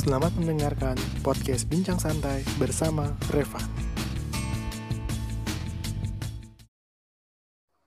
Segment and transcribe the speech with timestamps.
[0.00, 3.60] Selamat mendengarkan podcast Bincang Santai bersama Reva.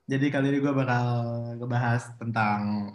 [0.05, 1.10] Jadi kali ini gue bakal
[1.57, 2.94] ngebahas tentang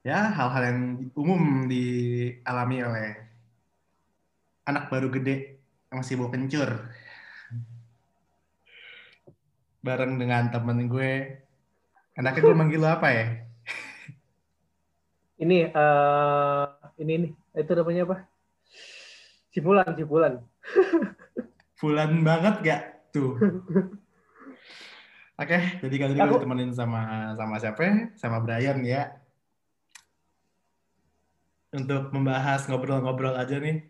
[0.00, 0.80] ya hal-hal yang
[1.12, 3.08] umum dialami oleh
[4.64, 5.60] anak baru gede
[5.92, 6.88] yang masih mau kencur.
[9.84, 11.44] Bareng dengan temen gue.
[12.16, 13.26] Enaknya gue manggil lo apa ya?
[15.44, 16.64] Ini eh
[17.04, 18.16] ini nih itu namanya apa?
[19.50, 20.32] Cipulan, cipulan.
[21.78, 23.34] Fulan banget gak tuh?
[25.38, 28.14] Oke, jadi kali ini Aku- ditemenin sama sama siapa?
[28.18, 29.14] Sama Brian ya.
[31.70, 33.86] Untuk membahas ngobrol-ngobrol aja nih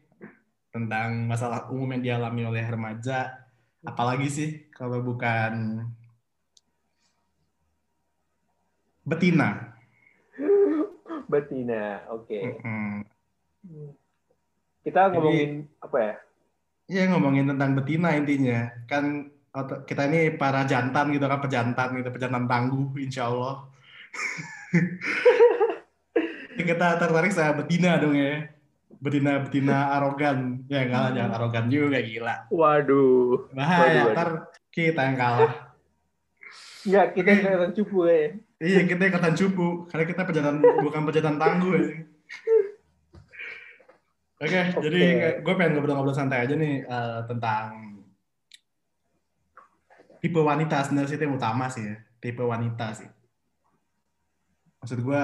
[0.69, 3.49] tentang masalah umum yang dialami oleh remaja.
[3.87, 5.85] Apalagi sih kalau bukan
[9.09, 9.73] betina.
[11.29, 12.41] Betina, oke.
[12.41, 13.05] Mm-mm.
[14.83, 16.15] Kita ngomongin apa ya?
[16.89, 18.73] Iya ngomongin tentang betina intinya.
[18.89, 19.29] Kan
[19.85, 23.69] kita ini para jantan gitu kan, pejantan gitu, pejantan tangguh insya Allah.
[26.59, 28.49] kita tertarik sama betina dong ya.
[28.99, 30.67] Betina-betina arogan.
[30.67, 32.35] Ya enggak lah, jangan arogan juga, gila.
[32.51, 33.47] Waduh.
[33.55, 34.29] Bahaya, Waduh, ntar
[34.75, 35.53] kita yang kalah.
[36.83, 38.27] Enggak, kita yang kelihatan cupu ya.
[38.59, 39.87] Iya, kita ikutan cupu.
[39.87, 41.87] Karena kita pejantan, bukan pejantan tangguh ya.
[44.39, 44.87] Oke, Oke.
[44.87, 45.03] jadi
[45.43, 47.99] gue pengen ngobrol-ngobrol santai aja nih eh, tentang
[50.23, 51.97] tipe wanita sebenarnya sih yang utama sih ya.
[52.23, 53.11] Tipe wanita sih.
[54.79, 55.21] Maksud gue,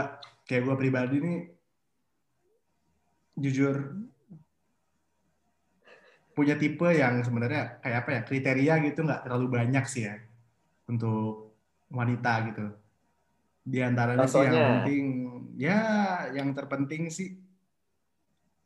[0.50, 1.38] kayak gue pribadi nih,
[3.38, 4.02] jujur
[6.34, 10.18] punya tipe yang sebenarnya kayak apa ya kriteria gitu nggak terlalu banyak sih ya
[10.90, 11.54] untuk
[11.86, 12.66] wanita gitu.
[13.62, 15.04] Di antaranya sih yang penting
[15.54, 15.78] ya
[16.34, 17.43] yang terpenting sih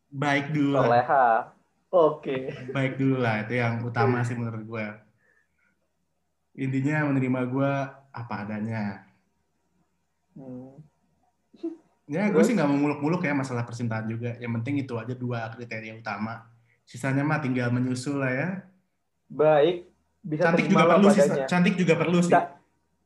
[0.08, 0.80] baik dulu.
[0.80, 1.52] Soleha.
[1.88, 2.52] Oke.
[2.72, 4.86] Baik dulu lah itu yang utama sih menurut gue.
[6.58, 7.72] Intinya menerima gue
[8.12, 9.08] apa adanya.
[10.36, 10.76] Hmm.
[12.08, 14.36] Ya gue sih nggak mau muluk-muluk ya masalah percintaan juga.
[14.40, 16.48] Yang penting itu aja dua kriteria utama.
[16.88, 18.48] Sisanya mah tinggal menyusul lah ya.
[19.28, 19.88] Baik.
[20.24, 21.22] Bisa Cantik juga perlu sih.
[21.44, 22.32] Cantik juga perlu sih.
[22.32, 22.52] Ca-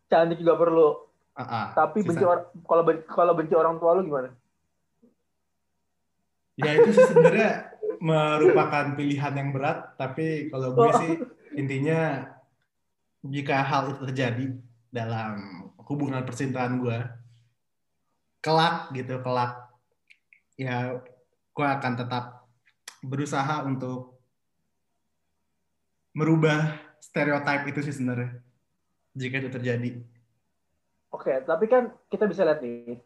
[0.07, 0.89] Cantik juga perlu.
[1.35, 1.67] Ah, ah.
[1.75, 4.31] Tapi benci orang kalau ben- kalau benci orang tua lu gimana?
[6.61, 10.99] Ya itu sih sebenarnya merupakan pilihan yang berat, tapi kalau gue Oh.
[11.01, 11.13] sih
[11.57, 12.29] intinya
[13.23, 14.47] jika hal itu terjadi
[14.91, 16.99] dalam hubungan percintaan gue,
[18.43, 19.71] kelak gitu, kelak
[20.59, 21.01] ya
[21.53, 22.45] gue akan tetap
[23.03, 24.19] berusaha untuk
[26.13, 28.43] merubah stereotip itu sih sebenarnya
[29.17, 29.91] jika itu terjadi.
[31.13, 33.01] Oke, tapi kan kita bisa lihat nih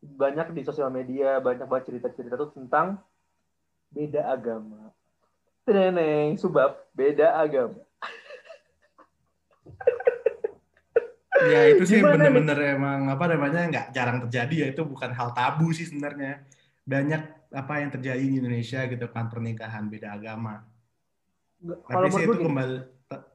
[0.00, 2.96] banyak di sosial media banyak banget cerita-cerita tuh tentang
[3.92, 4.90] beda agama.
[5.68, 7.80] Teneng, subab beda agama.
[11.40, 15.72] Ya itu sih bener-bener emang apa namanya nggak jarang terjadi ya itu bukan hal tabu
[15.72, 16.44] sih sebenarnya
[16.84, 20.60] banyak apa yang terjadi di Indonesia gitu kan pernikahan beda agama.
[21.64, 22.76] Nggak- Tapi Kalau sih itu gini, kembali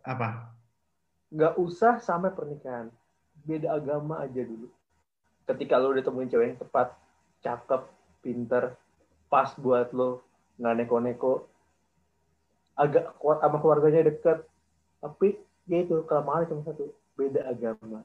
[0.05, 0.29] apa?
[1.33, 2.93] nggak usah sampai pernikahan.
[3.41, 4.69] Beda agama aja dulu.
[5.45, 6.97] Ketika lo udah temuin cewek yang tepat,
[7.45, 7.81] cakep,
[8.25, 8.73] pinter,
[9.29, 10.25] pas buat lo,
[10.57, 11.45] nggak neko-neko,
[12.75, 14.43] agak kuat sama keluarganya deket,
[14.99, 15.37] tapi
[15.69, 18.01] ya itu kelemahannya cuma satu, beda agama.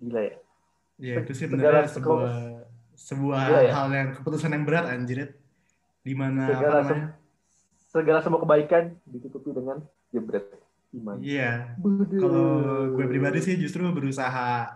[0.00, 0.36] Gila ya.
[0.96, 2.32] Ya itu sih sebenarnya sebuah
[2.96, 3.72] sebuah Iya, ya.
[3.76, 5.36] hal yang keputusan yang berat anjir.
[6.00, 7.06] Di mana Segala namanya?
[7.76, 9.84] Segala semua kebaikan ditutupi dengan
[10.14, 10.48] jebret
[10.96, 11.20] iman.
[11.20, 11.76] Iya.
[11.76, 12.20] Buduh.
[12.20, 12.48] Kalau
[12.96, 14.70] gue pribadi sih justru berusaha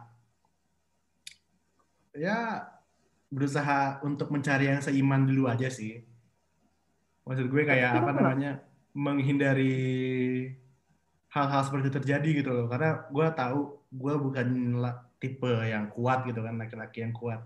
[2.14, 2.66] ya
[3.30, 6.02] berusaha untuk mencari yang seiman dulu aja sih.
[7.24, 8.18] Maksud gue kayak apa kenapa?
[8.18, 8.50] namanya
[8.90, 9.78] menghindari
[11.30, 12.66] hal-hal seperti itu terjadi gitu loh.
[12.66, 13.60] Karena gue tahu
[13.90, 14.48] gue bukan
[15.22, 17.38] tipe yang kuat gitu kan laki-laki yang kuat.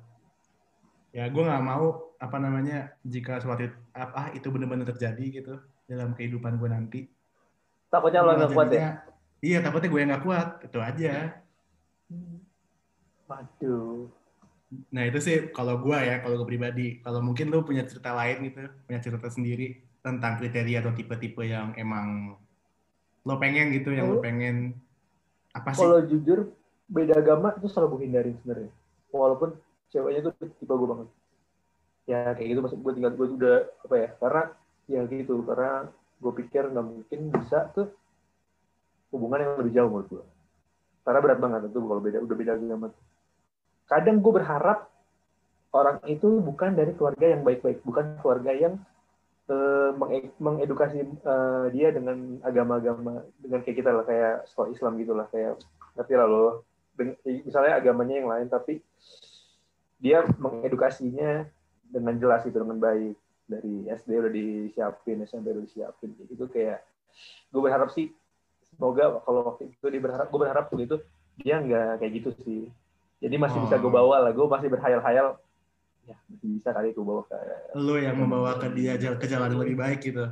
[1.12, 6.56] Ya gue nggak mau apa namanya jika suatu apa itu benar-benar terjadi gitu dalam kehidupan
[6.56, 7.00] gue nanti.
[7.92, 9.04] Takutnya lo nggak kuat ya?
[9.44, 10.48] Iya, takutnya gue yang nggak kuat.
[10.64, 11.44] Itu aja.
[13.28, 14.23] Waduh.
[14.94, 16.98] Nah, itu sih kalau gue ya, kalau gue pribadi.
[17.02, 21.72] Kalau mungkin lu punya cerita lain gitu, punya cerita sendiri tentang kriteria atau tipe-tipe yang
[21.74, 22.36] emang
[23.24, 24.76] lo pengen gitu, yang lo pengen
[25.56, 25.80] apa sih?
[25.80, 26.52] Kalau jujur,
[26.90, 28.70] beda agama itu selalu gue hindarin sebenarnya.
[29.14, 29.56] Walaupun
[29.88, 31.08] ceweknya tuh tipe gue banget.
[32.04, 34.08] Ya kayak gitu maksud gue tinggal gue udah apa ya?
[34.20, 34.42] Karena
[34.84, 35.88] ya gitu karena
[36.20, 37.88] gue pikir nggak mungkin bisa tuh
[39.08, 40.24] hubungan yang lebih jauh menurut gue.
[41.04, 42.88] Karena berat banget itu kalau beda udah beda agama.
[43.84, 44.88] Kadang gue berharap
[45.74, 48.74] orang itu bukan dari keluarga yang baik-baik, bukan keluarga yang
[49.98, 55.60] menge- mengedukasi eh, dia dengan agama-agama dengan kayak kita lah kayak sekolah Islam gitulah kayak
[55.98, 56.64] ngerti lah lo.
[56.94, 58.80] Den- misalnya agamanya yang lain tapi
[59.98, 61.44] dia mengedukasinya
[61.90, 63.16] dengan jelas gitu dengan baik.
[63.44, 66.80] Dari SD udah disiapin SMP udah disiapin gitu kayak
[67.52, 68.08] gue berharap sih
[68.72, 70.96] semoga kalau waktu itu dia berharap gue berharap waktu itu
[71.38, 72.62] dia nggak kayak gitu sih
[73.20, 73.94] jadi masih bisa gue Oh.
[73.94, 74.32] bawa lah.
[74.34, 75.38] Gue masih berhayal-hayal.
[76.04, 77.36] Ya masih bisa kali gue bawa ke
[77.78, 80.24] Lo yang membawa ke dia ke jalan yang lebih baik gitu.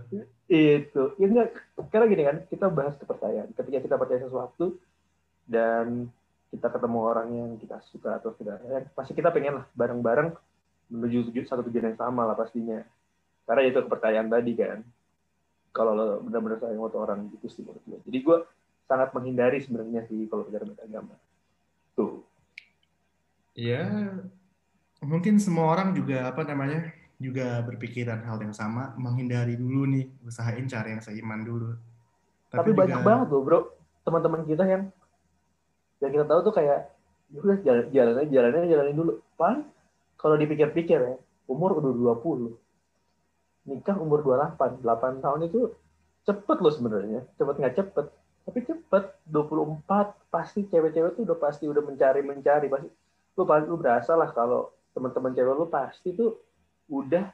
[0.50, 1.02] itu.
[1.16, 1.48] Ya enggak.
[1.88, 3.48] Karena gini kan kita bahas kepercayaan.
[3.56, 4.76] Ketika kita percaya sesuatu
[5.48, 6.12] dan
[6.52, 10.36] kita ketemu orang yang kita suka atau tidak ya, pasti kita pengen lah bareng-bareng
[10.92, 12.84] menuju satu tujuan yang sama lah pastinya.
[13.48, 14.84] Karena itu kepercayaan tadi kan.
[15.72, 18.38] Kalau lo benar-benar sayang sama orang gitu sih menurut gue jadi gue
[18.84, 21.16] sangat menghindari sebenarnya sih kalau bicara agama
[23.52, 23.84] Ya,
[25.04, 26.88] mungkin semua orang juga apa namanya
[27.20, 31.76] juga berpikiran hal yang sama, menghindari dulu nih, usahain cari yang seiman dulu.
[32.52, 33.60] tapi, banyak juga- banget loh bro.
[34.04, 34.92] Teman-teman kita yang
[36.04, 36.92] yang kita tahu tuh kayak
[37.32, 39.12] ya udah jalan jalannya jalannya jalanin dulu.
[39.40, 39.64] Pan
[40.20, 41.16] kalau dipikir-pikir ya
[41.48, 42.52] umur udah 20
[43.64, 45.72] nikah umur 28 8 tahun itu
[46.28, 47.24] cepet loh sebenarnya.
[47.40, 48.06] Cepet nggak cepet
[48.44, 49.04] tapi cepet.
[49.32, 52.88] 24 pasti cewek-cewek tuh udah pasti udah mencari mencari pasti
[53.32, 56.36] lu pasti lu berasa lah kalau teman-teman cewek lu pasti tuh
[56.86, 57.32] udah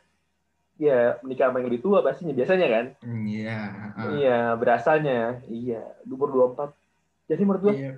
[0.76, 3.58] ya menikah sama yang lebih tua pastinya biasanya kan Iya.
[3.98, 4.10] heeh.
[4.16, 5.18] Iya, berasanya.
[5.44, 6.70] Iya, umur 24.
[7.26, 7.92] Jadi menurut gue, Iya.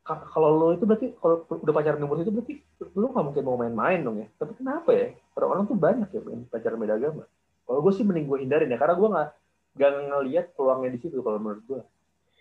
[0.00, 2.54] ka- kalau lo itu berarti, kalau udah pacaran umur itu berarti
[2.94, 4.28] lo nggak mungkin mau main-main dong ya.
[4.32, 5.10] Tapi kenapa ya?
[5.34, 7.26] Orang-orang tuh banyak ya pacaran beda agama.
[7.66, 9.28] Kalau gue sih mending gue hindarin ya, karena gue nggak
[9.74, 11.80] nggak ngelihat peluangnya di situ kalau menurut gue.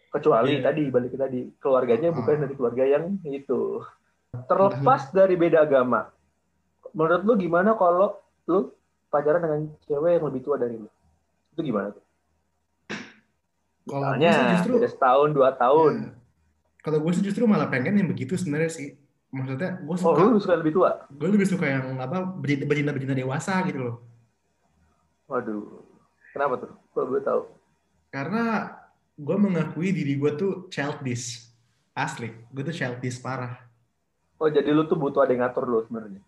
[0.08, 0.64] Kecuali Iya.
[0.64, 2.40] tadi, balik ke tadi, keluarganya bukan Ah.
[2.40, 3.82] dari keluarga yang itu.
[4.46, 6.14] Terlepas dari beda agama,
[6.94, 8.78] menurut lo gimana kalau lo
[9.10, 10.90] pacaran dengan cewek yang lebih tua dari lo?
[11.56, 12.04] Itu gimana tuh?
[13.88, 15.94] Kalau Misalnya, justru beda setahun, dua tahun.
[16.04, 16.12] Iya.
[16.84, 18.88] Kalau gue sih justru malah pengen yang begitu sebenarnya sih.
[19.28, 21.04] Maksudnya gue Oh, suka, lu suka lebih tua?
[21.12, 23.96] gue lebih suka yang apa betina betina dewasa gitu loh.
[25.28, 25.84] Waduh.
[26.32, 26.72] Kenapa tuh?
[26.96, 27.42] Gue tahu.
[28.08, 28.72] Karena
[29.20, 31.44] gue mengakui diri gue tuh childish.
[31.92, 33.67] Asli, gue tuh childish parah.
[34.38, 36.22] Oh, jadi lu tuh butuh ada yang ngatur lu sebenarnya.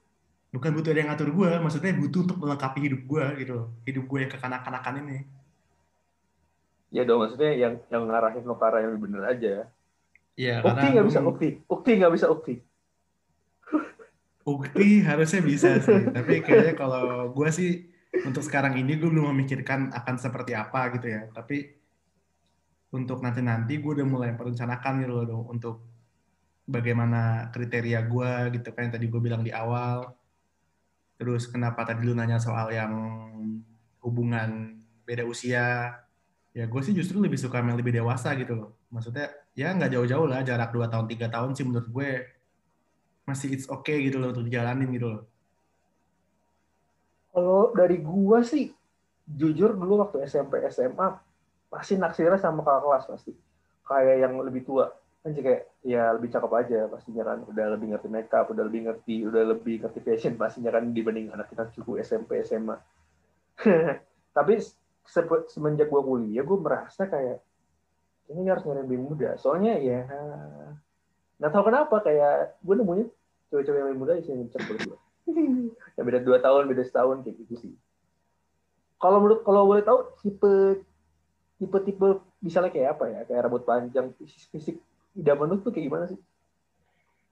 [0.49, 3.67] Bukan butuh ada yang ngatur gue, maksudnya butuh untuk melengkapi hidup gue gitu loh.
[3.85, 5.19] Hidup gue yang kekanak-kanakan ini.
[6.89, 9.69] Ya dong, maksudnya yang yang ngarahin lo ke arah yang bener aja.
[10.33, 11.49] Iya, Ukti nggak bisa ukti.
[11.69, 12.55] Ukti nggak bisa ukti.
[14.41, 17.85] Ukti harusnya bisa sih, tapi kayaknya kalau gue sih
[18.25, 21.29] untuk sekarang ini gue belum memikirkan akan seperti apa gitu ya.
[21.29, 21.69] Tapi
[22.89, 25.88] untuk nanti-nanti gue udah mulai merencanakan gitu loh untuk
[26.69, 30.13] bagaimana kriteria gue gitu kan yang tadi gue bilang di awal.
[31.17, 32.93] Terus kenapa tadi lu nanya soal yang
[34.05, 35.97] hubungan beda usia?
[36.53, 38.69] Ya gue sih justru lebih suka yang lebih dewasa gitu loh.
[38.93, 42.09] Maksudnya ya nggak jauh-jauh lah jarak 2 tahun 3 tahun sih menurut gue
[43.29, 45.21] masih it's okay gitu loh untuk dijalanin gitu loh.
[47.29, 48.73] Kalau dari gua sih,
[49.29, 51.13] jujur dulu waktu SMP SMA
[51.69, 53.33] pasti naksirnya sama kakak kelas pasti.
[53.85, 54.89] Kayak yang lebih tua.
[55.19, 57.43] Kan sih kayak ya lebih cakep aja pastinya kan.
[57.43, 61.51] Udah lebih ngerti makeup, udah lebih ngerti, udah lebih ngerti fashion pastinya kan dibanding anak
[61.51, 62.75] kita cukup SMP SMA.
[64.37, 64.53] Tapi
[65.03, 67.43] se- semenjak gua kuliah, gua merasa kayak
[68.29, 69.35] ini harus nyari lebih muda.
[69.41, 70.05] Soalnya ya
[71.39, 73.05] nggak tahu kenapa kayak gue nemunya
[73.47, 74.99] cewek-cewek yang lebih muda yang cakep menurut gue.
[75.95, 77.73] ya beda dua tahun, beda setahun kayak gitu sih.
[78.99, 80.83] Kalau menurut kalau boleh tahu tipe
[81.57, 82.07] tipe tipe
[82.43, 83.19] misalnya kayak apa ya?
[83.23, 84.77] Kayak rambut panjang, fisik, fisik
[85.15, 86.19] idaman lu tuh kayak gimana sih?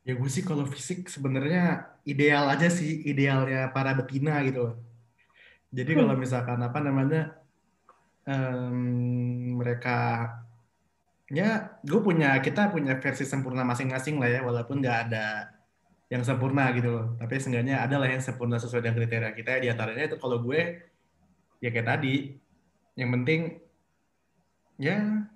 [0.08, 4.76] Ya gue sih kalau fisik sebenarnya ideal aja sih, idealnya para betina gitu loh.
[5.76, 7.36] Jadi kalau misalkan apa namanya
[8.24, 8.78] em,
[9.60, 10.32] mereka
[11.28, 15.52] ya gue punya kita punya versi sempurna masing-masing lah ya walaupun nggak ada
[16.08, 19.68] yang sempurna gitu loh tapi seenggaknya ada lah yang sempurna sesuai dengan kriteria kita di
[19.68, 20.88] antaranya itu kalau gue
[21.60, 22.32] ya kayak tadi
[22.96, 23.60] yang penting
[24.80, 25.28] ya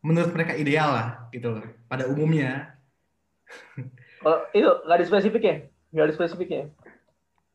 [0.00, 2.78] menurut mereka ideal lah gitu loh pada umumnya
[4.18, 5.56] Kalau itu nggak ada spesifik ya?
[5.94, 6.64] Nggak ada spesifik ya?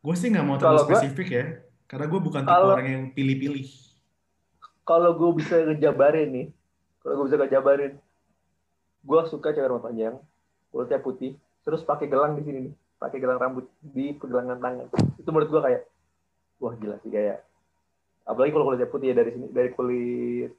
[0.03, 1.45] gue sih nggak mau terlalu gua- spesifik ya
[1.87, 3.67] karena gue bukan tipe orang yang pilih-pilih
[4.83, 6.47] Kalau gue bisa ngejabarin nih,
[6.99, 7.95] kalau gue bisa ngejabarin,
[8.99, 10.19] gue suka cewek rambut panjang,
[10.75, 11.31] kulitnya putih,
[11.63, 14.91] terus pakai gelang di sini nih, pakai gelang rambut di pergelangan tangan.
[15.15, 15.81] Itu menurut gue kayak,
[16.59, 17.47] wah gila sih kayak.
[18.27, 20.51] Apalagi kalau kulitnya putih ya dari sini, dari kulit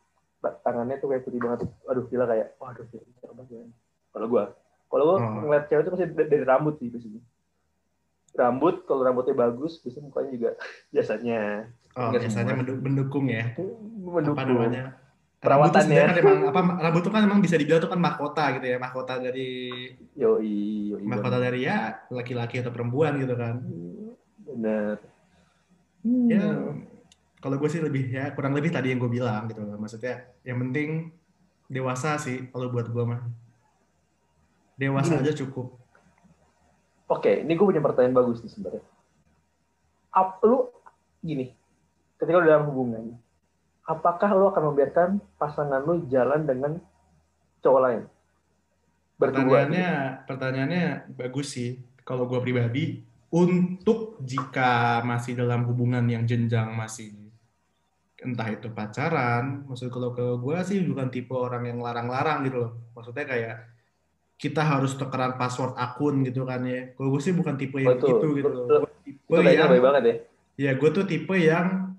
[0.60, 1.64] tangannya tuh kayak putih banget.
[1.84, 3.02] Aduh gila kayak, waduh gila,
[3.34, 3.68] banget.
[4.10, 4.44] Kalau gue,
[4.86, 5.40] kalau gue Oh.
[5.42, 7.22] ngeliat cewek itu pasti dari, dari rambut sih biasanya.
[8.34, 10.50] rambut kalau rambutnya bagus bisa mukanya juga
[10.94, 12.58] biasanya Oh, biasanya semua.
[12.58, 13.54] mendu- mendukung ya.
[13.54, 14.84] mendukung Apa namanya?
[15.38, 16.10] Perawatan Rambut tuh sebenarnya ya.
[16.10, 19.14] kan emang apa rambut itu kan emang bisa dibilang tuh kan mahkota gitu ya, mahkota
[19.20, 19.50] dari
[20.14, 20.54] yoi
[20.90, 23.62] yoi mahkota dari ya laki-laki atau perempuan gitu kan.
[24.40, 24.96] benar
[26.26, 26.84] Ya Hmm.
[27.44, 29.76] Kalau gue sih lebih ya kurang lebih tadi yang gue bilang gitu loh.
[29.76, 31.12] Maksudnya yang penting
[31.68, 33.20] dewasa sih kalau buat gue mah.
[34.80, 35.22] Dewasa Hmm.
[35.22, 35.76] aja cukup.
[37.04, 38.84] oke ini gue punya pertanyaan bagus nih sebenarnya
[40.08, 40.72] Ap, lu
[41.20, 41.52] gini
[42.16, 43.12] ketika lu dalam hubungan
[43.84, 46.80] apakah lu akan membiarkan pasangan lu jalan dengan
[47.60, 48.02] cowok lain
[49.20, 49.90] berdua Pertanyaannya
[50.26, 51.78] pertanyaannya bagus sih.
[52.02, 57.12] Kalau gue pribadi untuk jika masih dalam hubungan yang jenjang masih
[58.24, 62.72] entah itu pacaran, maksud kalau ke gue sih bukan tipe orang yang larang-larang gitu loh.
[62.96, 63.56] Maksudnya kayak
[64.40, 66.90] kita harus tukeran password akun gitu kan ya.
[66.96, 68.66] Kalau gue sih bukan tipe yang Oh, itu- gitu gitu loh.
[69.04, 70.16] Gue tipe yang banget ya
[70.54, 71.90] ya gue tuh tipe yang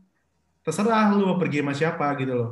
[0.63, 2.51] terserah lu mau pergi sama siapa gitu loh.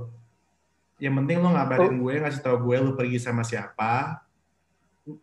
[1.02, 4.22] Yang penting lu ngabarin gue, ngasih tau gue lu pergi sama siapa,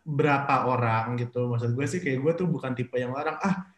[0.05, 1.47] berapa orang gitu.
[1.49, 3.71] Maksud gue sih kayak gue tuh bukan tipe yang larang, ah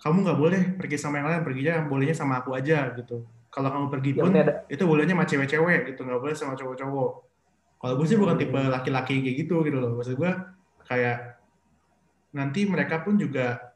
[0.00, 3.22] kamu nggak boleh pergi sama yang lain, perginya bolehnya sama aku aja gitu.
[3.54, 4.66] Kalau kamu pergi pun ada.
[4.66, 7.10] itu bolehnya sama cewek-cewek gitu, nggak boleh sama cowok-cowok.
[7.78, 9.94] Kalau gue sih bukan tipe laki-laki kayak gitu gitu loh.
[9.94, 10.32] Maksud gue
[10.90, 11.38] kayak
[12.34, 13.70] nanti mereka pun juga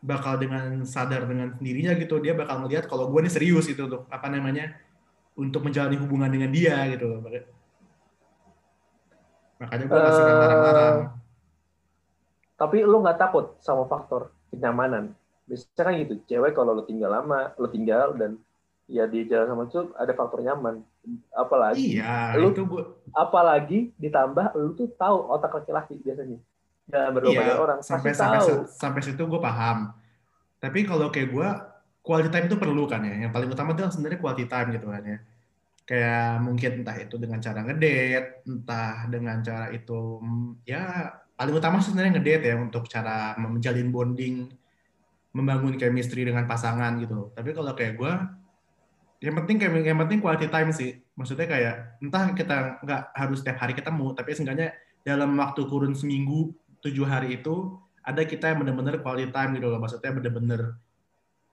[0.00, 2.16] bakal dengan sadar dengan sendirinya gitu.
[2.24, 4.72] Dia bakal ngelihat kalau gue nih serius gitu untuk apa namanya
[5.36, 7.20] untuk menjalani hubungan dengan dia gitu loh.
[9.60, 11.20] Makanya gue nggak suka Eh, larang-larang
[12.60, 15.16] tapi lu nggak takut sama faktor kenyamanan?
[15.48, 18.36] Biasanya kan gitu cewek kalau lu tinggal lama lu tinggal dan
[18.90, 20.74] ya dia jalan sama cowok ada faktor nyaman.
[21.30, 22.82] Apalagi iya lu- itu gue
[23.14, 26.42] apalagi ditambah lu tuh tahu otak laki-laki biasanya.
[26.90, 28.66] Dalam berdua iya orang sampai sampai tahu.
[28.66, 29.94] sampai situ gue paham.
[30.58, 31.48] Tapi kalau kayak gue
[32.02, 33.14] quality time itu perlu kan ya.
[33.26, 35.18] Yang paling utama itu sebenarnya quality time gitu kan ya.
[35.86, 40.18] Kayak mungkin entah itu dengan cara ngedate entah dengan cara itu
[40.66, 44.50] ya paling utama sebenarnya ngedate ya untuk cara menjalin bonding
[45.30, 47.30] membangun chemistry dengan pasangan gitu.
[47.38, 48.12] Tapi kalau kayak gue
[49.20, 50.96] yang penting kayak yang penting quality time sih.
[51.12, 54.72] Maksudnya kayak entah kita nggak harus setiap hari ketemu tapi seenggaknya
[55.04, 59.76] dalam waktu kurun seminggu tujuh hari itu ada kita yang benar-benar quality time gitu loh.
[59.76, 60.80] Maksudnya benar-benar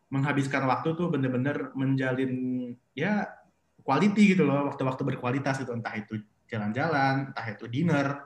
[0.07, 2.31] menghabiskan waktu tuh benar-benar menjalin
[2.95, 3.27] ya
[3.83, 4.71] quality gitu loh.
[4.71, 5.75] Waktu-waktu berkualitas gitu.
[5.75, 8.23] Entah itu jalan-jalan entah itu dinner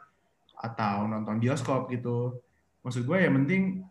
[0.53, 2.37] atau nonton bioskop gitu.
[2.85, 3.81] Maksud gue yang penting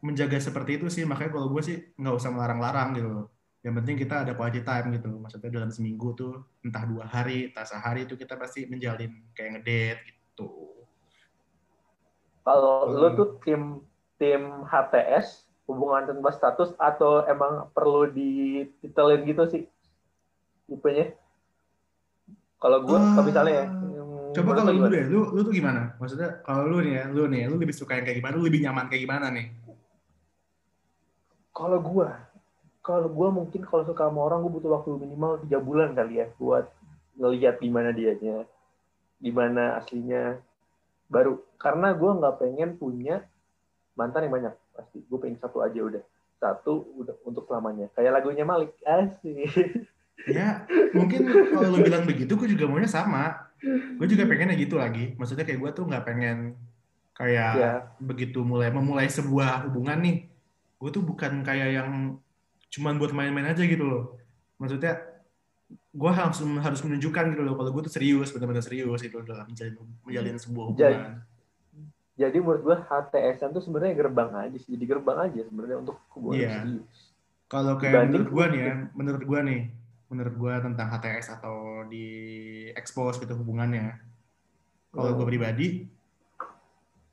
[0.00, 1.04] menjaga seperti itu sih.
[1.04, 3.35] Makanya kalau gue sih nggak usah melarang-larang gitu loh
[3.66, 7.66] yang penting kita ada quality time gitu maksudnya dalam seminggu tuh entah dua hari entah
[7.66, 10.70] sehari itu kita pasti menjalin kayak ngedate gitu
[12.46, 12.94] kalau Hmm.
[12.94, 13.62] lu tuh tim
[14.22, 19.62] tim HTS hubungan tanpa status atau emang perlu dititelin gitu sih
[20.70, 21.10] tipenya
[22.62, 23.66] kalau gue Ah, kalau misalnya ya,
[24.36, 25.96] Coba menurut kalau lu deh, lu lu tuh gimana?
[25.96, 28.36] Maksudnya kalau lu nih ya, lu nih, ya, lu lebih suka yang kayak gimana?
[28.36, 29.48] Lu lebih nyaman kayak gimana nih?
[31.56, 32.20] Kalau gua,
[32.86, 36.30] kalau gua mungkin kalau suka sama orang gua butuh waktu minimal tiga bulan kali ya
[36.38, 36.70] buat
[37.18, 38.46] ngelihat gimana dianya,
[39.18, 40.38] gimana aslinya,
[41.10, 41.42] baru.
[41.58, 43.26] Karena gua nggak pengen punya
[43.98, 45.00] mantan yang banyak pasti.
[45.08, 46.04] Gue pengen satu aja udah,
[46.36, 47.88] satu udah untuk selamanya.
[47.96, 49.88] Kayak lagunya Malik, asik.
[50.28, 53.48] Ya, mungkin kalau lu bilang begitu, gue juga maunya sama.
[53.96, 55.16] Gue juga pengennya gitu lagi.
[55.16, 56.60] Maksudnya kayak gue tuh nggak pengen
[57.16, 60.16] kayak ya, begitu mulai memulai sebuah hubungan nih.
[60.76, 62.20] Gue tuh bukan kayak yang
[62.68, 64.04] cuman buat main-main aja gitu loh.
[64.56, 64.98] Maksudnya
[65.90, 69.74] gue harus harus menunjukkan gitu loh kalau gue tuh serius, benar-benar serius itu dalam menjalin,
[70.04, 71.14] menjalin sebuah Jadi- hubungan.
[72.16, 76.36] jadi menurut gua HTSan tuh sebenarnya gerbang aja sih, jadi gerbang aja sebenarnya untuk hubungan
[76.36, 76.48] Iya.
[76.48, 76.96] yang serius.
[77.46, 79.60] Kalau kayak Dibanding- menurut gua nih ya, menurut gua nih,
[80.06, 82.06] menurut gua tentang HTS atau di
[82.72, 84.00] expose gitu hubungannya.
[84.90, 85.32] Kalau gua Hmm.
[85.32, 85.66] pribadi,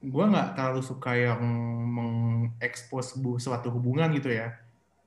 [0.02, 1.42] gua nggak terlalu suka yang
[1.88, 4.56] mengekspos suatu hubungan gitu ya.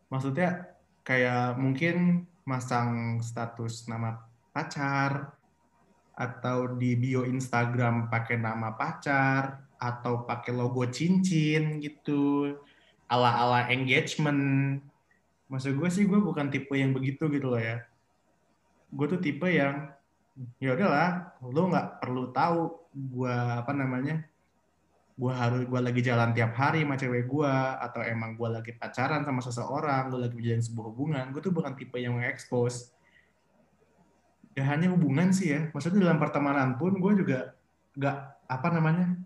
[0.07, 4.23] Maksudnya kayak mungkin masang status nama
[4.55, 5.35] pacar
[6.17, 12.55] atau di bio Instagram pakai nama pacar atau pakai logo cincin gitu
[13.11, 14.81] ala-ala engagement.
[15.47, 17.85] Maksud gue sih gue bukan tipe yang begitu gitu loh ya.
[18.91, 19.91] Gue tuh tipe yang
[20.61, 22.61] ya udahlah lo nggak perlu tahu
[22.93, 24.25] gue apa namanya
[25.17, 29.25] gue harus gue lagi jalan tiap hari sama cewek gue atau emang gue lagi pacaran
[29.25, 32.93] sama seseorang gue lagi menjalin sebuah hubungan gue tuh bukan tipe yang mengekspos.
[34.53, 35.61] Ya hanya hubungan sih ya.
[35.73, 37.57] Maksudnya dalam pertemanan pun gue juga
[37.97, 39.17] nggak apa namanya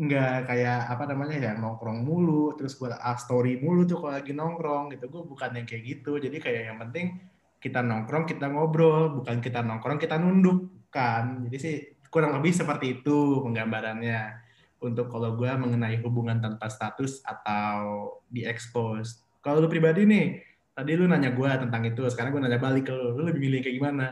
[0.00, 4.30] nggak kayak apa namanya ya nongkrong mulu terus gue up story mulu tuh kalau lagi
[4.30, 5.10] nongkrong gitu.
[5.10, 6.22] Gue bukan yang kayak gitu.
[6.22, 7.18] Jadi kayak yang penting
[7.58, 9.10] kita nongkrong kita ngobrol.
[9.10, 10.70] Bukan kita nongkrong kita nunduk.
[10.94, 11.76] Kan jadi sih
[12.10, 14.50] kurang lebih seperti itu penggambarannya.
[14.80, 20.40] Untuk kalau gue mengenai hubungan tanpa status atau di expose kalau lu pribadi nih
[20.76, 23.16] tadi lu nanya gue tentang itu sekarang gue nanya balik ke lu.
[23.16, 24.06] Lu lebih milih kayak gimana?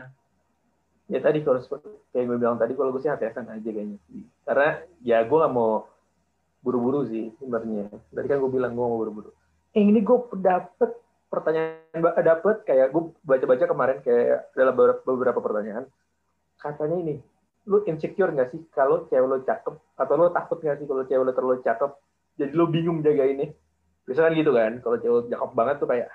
[1.09, 1.61] Ya tadi kalau
[2.13, 3.97] kayak gue bilang tadi kalau gue sih hati-hati aja kayaknya.
[4.45, 4.69] Karena
[5.05, 5.85] ya gue gak mau
[6.61, 7.89] buru-buru sih sebenarnya.
[8.13, 9.33] Tadi kan gue bilang gue mau buru-buru.
[9.73, 10.97] Eh ini gue dapet
[11.29, 14.73] pertanyaan dapet kayak gue baca-baca kemarin kayak dalam
[15.05, 15.85] beberapa pertanyaan.
[16.57, 17.15] Katanya ini
[17.69, 19.73] lu insecure gak sih kalau cewek lo cakep?
[19.93, 21.91] Atau lo takut gak sih kalau cewek lo terlalu cakep?
[22.41, 23.53] Jadi lo bingung jaga ini
[24.09, 26.07] biasanya kan gitu kan kalau cewek cakep banget tuh kayak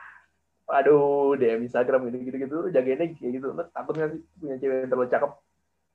[0.64, 3.46] aduh DM Instagram gitu gitu gitu jagainnya kayak gitu.
[3.54, 5.30] Lo takut nggak sih punya cewek yang terlalu cakep?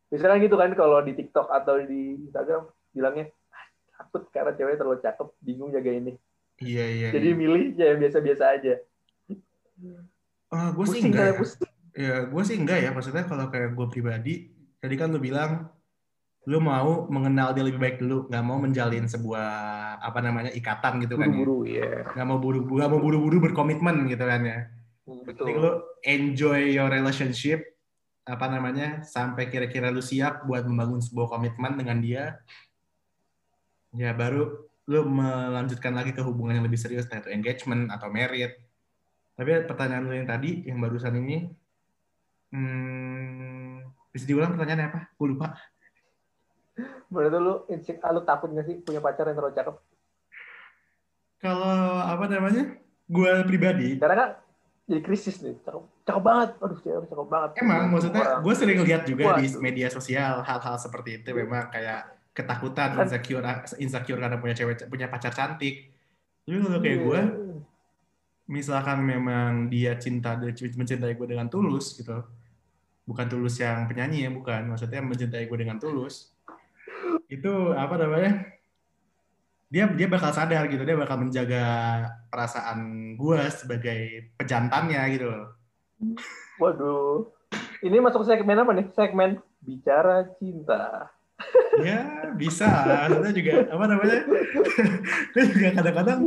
[0.09, 2.63] Misalnya gitu kan kalau di TikTok atau di Instagram
[2.95, 3.65] bilangnya ah,
[3.99, 6.17] takut karena cewek terlalu cakep bingung jaga ini
[6.59, 7.39] iya iya jadi iya.
[7.39, 8.73] milih yang biasa-biasa aja.
[10.49, 11.35] Ah, gue sih enggak ya.
[11.99, 12.89] Ya, gue sih enggak ya.
[12.91, 14.33] Maksudnya kalau kayak gue pribadi,
[14.79, 15.67] tadi kan lu bilang
[16.47, 19.47] lu mau mengenal dia lebih baik dulu, nggak mau menjalin sebuah
[20.01, 21.35] apa namanya ikatan gitu kan ya.
[21.35, 24.59] buru-buru ya Nggak mau buru-buru, mau buru-buru berkomitmen gitu kan ya.
[25.05, 25.71] Hmm, Jadi betul lu
[26.07, 27.61] enjoy your relationship
[28.25, 32.23] apa namanya sampai kira-kira lu siap buat membangun sebuah komitmen dengan dia.
[33.93, 38.57] Ya baru lu melanjutkan lagi ke hubungan yang lebih serius, entah itu engagement atau married.
[39.37, 41.45] Tapi pertanyaan lu yang tadi, yang barusan ini,
[42.53, 43.48] hmm,
[44.09, 45.01] bisa diulang pertanyaannya apa?
[45.15, 45.53] Gue lupa.
[47.11, 49.75] menurut lu insecure ah, lu takut nggak sih punya pacar yang terlalu cakep
[51.39, 52.75] Kalau apa namanya?
[53.09, 54.29] Gue pribadi, karena kan
[54.85, 58.41] jadi krisis nih cakep cakep banget aduh cewek cakep banget emang maksudnya Orang.
[58.41, 63.41] gue sering lihat juga di media sosial hal-hal seperti itu memang kayak ketakutan, Kan- insecure,
[63.77, 65.89] insecure karena punya cewek punya pacar cantik.
[66.45, 67.03] Tapi kalau kayak Iya.
[67.03, 67.21] gue,
[68.47, 72.23] misalkan memang dia cinta dia mencintai gue dengan tulus gitu
[73.09, 74.69] bukan tulus yang penyanyi ya bukan.
[74.69, 76.29] Maksudnya mencintai gue dengan tulus.
[77.25, 78.45] Itu apa namanya?
[79.73, 80.85] Dia dia bakal sadar gitu.
[80.85, 81.65] Dia bakal menjaga
[82.29, 85.45] perasaan gue sebagai pejantannya gitu loh.
[86.61, 87.33] Waduh.
[87.81, 88.87] Ini masuk segmen apa nih?
[88.93, 91.09] Segmen bicara cinta.
[91.79, 92.67] Ya bisa.
[93.07, 94.17] Maksudnya juga apa namanya?
[95.31, 96.19] Gue juga kadang-kadang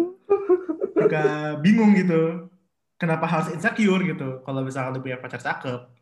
[0.97, 1.25] suka
[1.61, 2.49] bingung gitu.
[2.97, 4.41] Kenapa harus insecure gitu?
[4.41, 6.02] Kalau misalkan lu punya pacar cakep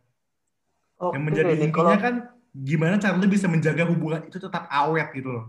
[1.00, 2.14] Oke, yang menjadi intinya kalau- kan
[2.50, 5.46] gimana cara lu bisa menjaga hubungan itu tetap awet gitu loh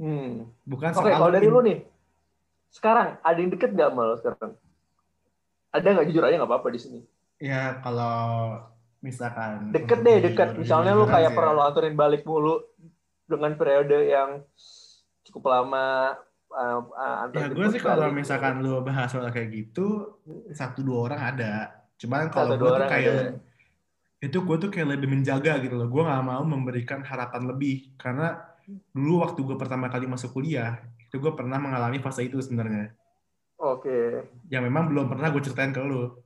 [0.00, 0.48] Hmm.
[0.64, 1.84] bukan Oke, kalau dari lu nih,
[2.72, 4.56] sekarang ada yang deket gak sama lo sekarang?
[5.70, 7.00] Ada nggak jujur aja nggak apa-apa di sini.
[7.36, 8.56] ya kalau
[9.00, 10.56] misalkan Deket deh, deket.
[10.56, 11.56] Misalnya lu kayak sih pernah ya.
[11.56, 12.64] lu anterin balik mulu
[13.24, 14.40] dengan periode yang
[15.24, 16.16] cukup lama
[16.50, 20.18] uh, uh, ya gue sih kalau misalkan lu bahas soal kayak gitu
[20.50, 21.52] satu dua orang ada
[21.96, 23.49] cuman kalau gue dua tuh kayak ada.
[24.20, 25.88] Itu gue tuh kayak lebih menjaga gitu loh.
[25.88, 27.96] Gue nggak mau memberikan harapan lebih.
[27.96, 28.36] Karena
[28.92, 30.78] dulu waktu gue pertama kali masuk kuliah
[31.10, 32.92] itu gue pernah mengalami fase itu sebenarnya.
[33.60, 36.16] Oke, yang memang belum pernah gue ceritain ke lu.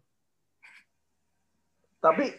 [1.98, 2.30] Tapi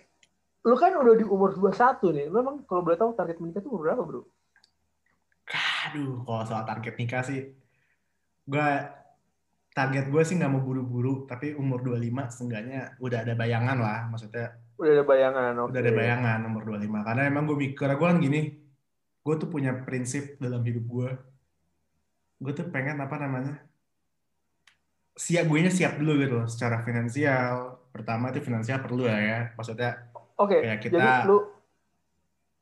[0.62, 2.26] lu kan udah di umur 21 nih.
[2.30, 4.24] Lu emang kalau boleh tahu target menikah tuh umur berapa, Bro?
[5.86, 7.54] aduh kalau soal target nikah sih
[8.50, 8.70] gue
[9.76, 11.28] target gue sih nggak mau buru-buru.
[11.28, 14.00] Tapi umur 25 seenggaknya udah ada bayangan lah.
[14.08, 15.70] Maksudnya Udah ada bayangan, oke.
[15.72, 18.42] udah ada bayangan umur 25 karena emang gue mikir gue kan gini
[19.26, 21.10] gue tuh punya prinsip dalam hidup gue
[22.44, 23.64] gue tuh pengen apa namanya
[25.16, 29.40] siap gue nya siap dulu gitu loh secara finansial pertama itu finansial perlu lah ya
[29.56, 31.38] maksudnya Oke, Kayak kita- jadi lu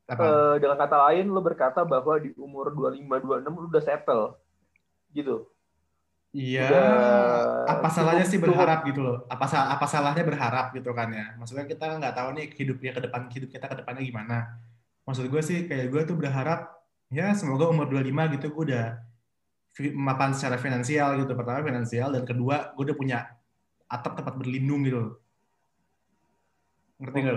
[0.06, 4.24] apa eh, dengan kata lain lu berkata bahwa di umur 25 26 lu udah settle.
[5.10, 5.42] Gitu.
[6.34, 6.88] Iya udah
[7.64, 11.08] apa cukup- salahnya sih cukup- berharap gitu loh apa sa- apa salahnya berharap gitu kan
[11.08, 14.38] ya maksudnya kita nggak tahu nih hidupnya ke depan hidup kita ke depannya gimana
[15.06, 16.74] maksud gue sih kayak gue tuh berharap
[17.08, 18.86] ya semoga umur 25 gitu gue udah
[19.94, 23.18] mapan secara finansial gitu pertama finansial dan kedua gue udah punya
[23.86, 25.14] atap tempat berlindung gitu loh.
[26.94, 27.36] ngerti nggak?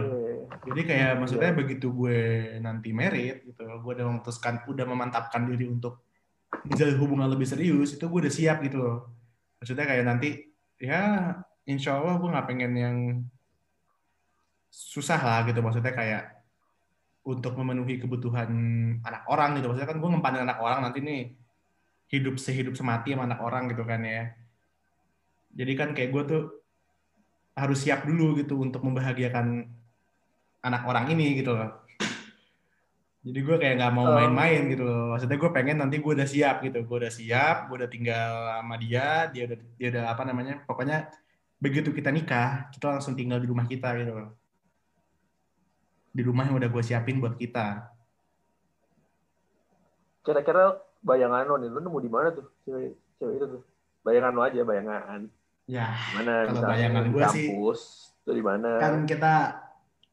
[0.53, 0.65] Oke.
[0.69, 1.17] Jadi kayak Iya.
[1.17, 2.19] maksudnya begitu gue
[2.61, 6.06] nanti merit gitu, gue udah memutuskan, udah memantapkan diri untuk
[6.67, 8.97] menjalin hubungan lebih serius, itu gue udah siap gitu loh.
[9.59, 10.29] Maksudnya kayak nanti,
[10.77, 11.33] ya
[11.65, 12.97] insya Allah gue nggak pengen yang
[14.69, 15.59] susah lah gitu.
[15.63, 16.23] Maksudnya kayak
[17.27, 18.49] untuk memenuhi kebutuhan
[19.03, 19.71] anak orang gitu.
[19.71, 21.21] Maksudnya kan gue ngempanin anak orang nanti nih
[22.07, 24.31] hidup sehidup semati sama anak orang gitu kan ya.
[25.57, 26.43] Jadi kan kayak gue tuh
[27.57, 29.65] harus siap dulu gitu untuk membahagiakan
[30.61, 31.86] anak orang ini gitu loh.
[33.27, 34.15] Jadi gue kayak nggak mau Oh.
[34.15, 35.11] main-main gitu loh.
[35.11, 36.79] Maksudnya gue pengen nanti gue udah siap gitu.
[36.87, 40.63] Gue udah siap, gue udah tinggal sama dia, dia udah dia udah apa namanya?
[40.63, 41.11] Pokoknya
[41.59, 44.29] begitu kita nikah, kita langsung tinggal di rumah kita gitu loh.
[46.09, 47.91] Di rumah yang udah gue siapin buat kita.
[50.23, 53.61] Kira-kira bayangan lo nih, lo nemu di mana tuh cewek cewek itu tuh?
[54.03, 55.19] Bayangan lo aja, bayangan.
[55.67, 57.79] Ya, Mana Kalau bayangan gua sih, kampus,
[58.23, 58.79] tuh di mana?
[58.79, 59.33] kan kita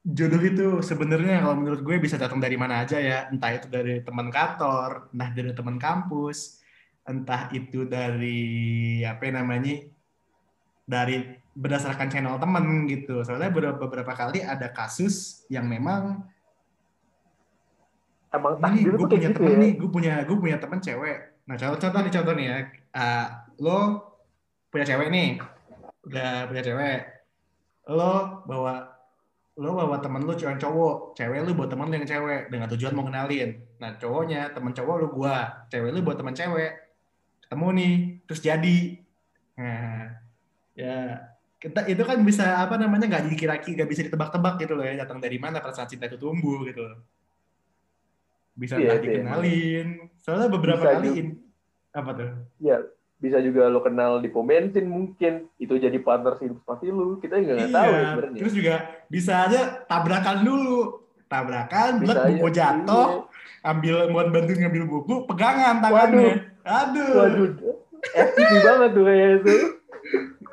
[0.05, 3.19] jodoh itu sebenarnya kalau menurut gue bisa datang dari mana aja ya.
[3.33, 6.61] Entah itu dari teman kantor entah dari teman kampus
[7.05, 9.85] entah itu dari apa namanya
[10.85, 11.25] dari
[11.57, 13.25] berdasarkan channel temen gitu.
[13.25, 16.21] Soalnya beberapa, beberapa kali ada kasus yang memang
[18.35, 19.59] Emang ini gue punya gitu temen ya?
[19.63, 21.19] nih gue punya gue punya temen cewek.
[21.47, 22.57] Nah contoh contoh nih contoh nih ya.
[22.91, 23.27] Ah,
[23.63, 23.79] lo
[24.75, 25.39] punya cewek nih.
[26.03, 27.01] Udah punya cewek.
[27.95, 28.94] Lo bawa
[29.55, 32.91] lo bawa temen lo cewek cowok cewek lu buat temen lu yang cewek dengan tujuan
[32.91, 33.55] mau kenalin.
[33.79, 36.73] Nah cowoknya temen cowok lu gua cewek lu buat temen cewek.
[37.47, 37.93] Ketemu nih
[38.27, 38.79] terus jadi.
[39.55, 40.11] Nah
[40.75, 41.23] ya
[41.63, 45.23] kita itu kan bisa apa namanya nggak dikira-kira nggak bisa ditebak-tebak gitu loh ya datang
[45.23, 46.99] dari mana perasaan cinta itu tumbuh gitu loh.
[48.59, 49.89] Bisa Iya, entah itu dikenalin.
[50.19, 51.39] Soalnya beberapa Bisa kali in-
[51.95, 52.31] apa tuh?
[52.59, 52.83] Ya,
[53.17, 55.47] bisa juga lo kenal di pom bensin mungkin.
[55.57, 57.17] Itu jadi partner hidup seperti lu.
[57.19, 58.39] Kita nggak tahu ya Iya, sebenarnya.
[58.39, 58.75] terus juga
[59.07, 60.77] bisa aja tabrakan dulu
[61.25, 63.21] tabrakan Bisa blek buku jatuh Iya.
[63.65, 67.49] ambil mau bantu ngambil buku pegangan tangannya aduh Waduh,
[68.07, 69.57] FTP banget tuh kayak itu.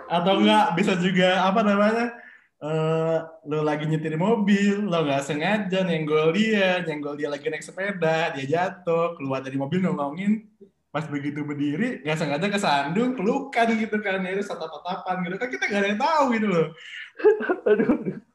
[0.07, 2.05] atau enggak bisa juga apa namanya
[2.57, 8.31] eh lo lagi nyetir mobil lo nggak sengaja nyenggol dia nyenggol dia lagi naik sepeda
[8.31, 10.47] dia jatuh keluar dari mobil ngomongin
[10.91, 15.63] pas begitu berdiri nggak sengaja kesandung pelukan gitu kan ya itu tatap-tatapan gitu kan kita
[15.71, 16.67] nggak ada yang tahu gitu loh
[17.71, 17.87] Aduh,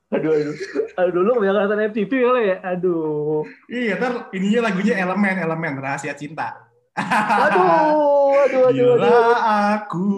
[0.09, 0.55] aduh, aduh.
[1.03, 2.57] Aduh, lu kelihatan FTP kali ya?
[2.63, 3.43] Aduh.
[3.69, 6.57] iya ntar ininya lagunya elemen elemen rahasia cinta
[6.97, 9.37] Aduh, aduh, aduh, Bila aduh.
[9.77, 10.09] aku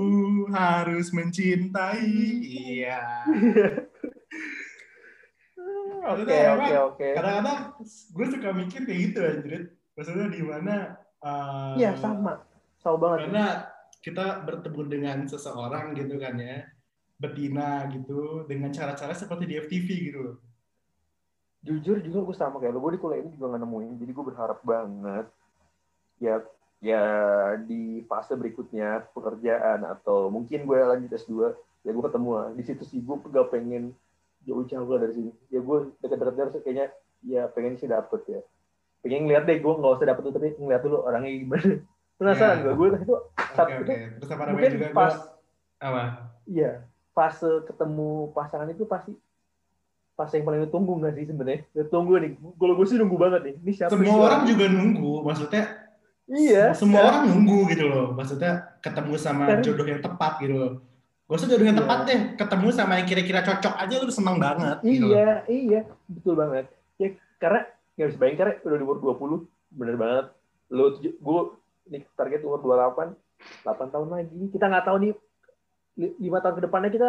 [0.55, 2.07] harus mencintai,
[2.46, 3.03] iya.
[6.09, 7.09] Oke, oke, oke.
[7.12, 9.62] Kadang-kadang gue suka mikir kayak gitu anjir.
[9.92, 12.42] Maksudnya di mana eh, Iya, sama.
[12.78, 13.18] Sama banget.
[13.26, 13.46] Karena
[13.98, 16.66] kita bertemu dengan seseorang gitu kan ya,
[17.18, 20.37] betina gitu dengan cara-cara seperti di FTV gitu loh.
[21.66, 22.81] Jujur juga gue sama kayak lu.
[22.81, 23.92] Gue di kuliah ini juga nggak nemuin.
[23.98, 25.26] Jadi gue berharap banget
[26.18, 26.42] ya
[26.78, 27.02] ya
[27.59, 32.85] di fase berikutnya pekerjaan atau mungkin gue lanjut S2 ya gue ketemu lah di situ
[32.87, 33.94] sih gue gak pengen
[34.46, 36.87] jauh-jauh dari sini ya gue deket-deket dari kayaknya
[37.26, 38.40] ya pengen sih dapet ya
[39.00, 41.70] pengen ngeliat deh gue nggak usah dapet tuh tapi ngeliat dulu orangnya gimana
[42.18, 42.64] penasaran Ya.
[42.64, 43.14] gak gue itu
[43.54, 43.84] Satu oke.
[43.87, 45.26] itu Terus apa mungkin juga pas gue
[45.80, 46.02] apa?
[46.44, 46.70] iya
[47.11, 49.12] fase ketemu pasangan itu pasti
[50.12, 53.54] fase yang paling ditunggu nggak sih sebenarnya tunggu nih kalau gue sih nunggu banget nih
[53.56, 55.62] ini siapa Semua orang juga nunggu, maksudnya
[56.28, 58.12] iya semua orang nunggu gitu loh.
[58.12, 60.72] Maksudnya ketemu sama Karena- jodoh yang tepat gitu loh.
[61.24, 61.82] Gak usah jodoh yang Iya.
[61.82, 64.76] tepat deh, ketemu sama yang kira-kira cocok aja lu seneng banget.
[64.82, 65.06] gitu.
[65.08, 66.66] Iya, iya, betul banget.
[66.96, 67.08] Ya
[67.38, 67.61] karena
[67.98, 69.38] nggak bisa bayangin karena udah di umur 20,
[69.74, 70.26] bener banget.
[70.70, 71.40] Lo gue
[71.90, 73.18] nih target umur 28,
[73.66, 74.40] 8 tahun lagi.
[74.54, 75.12] Kita nggak tahu nih
[75.98, 77.08] li- lima tahun ke depannya kita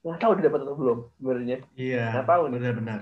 [0.00, 1.56] nggak tahu dia dapat atau belum sebenarnya.
[1.76, 3.00] Iya, Nggak tahu benar-benar.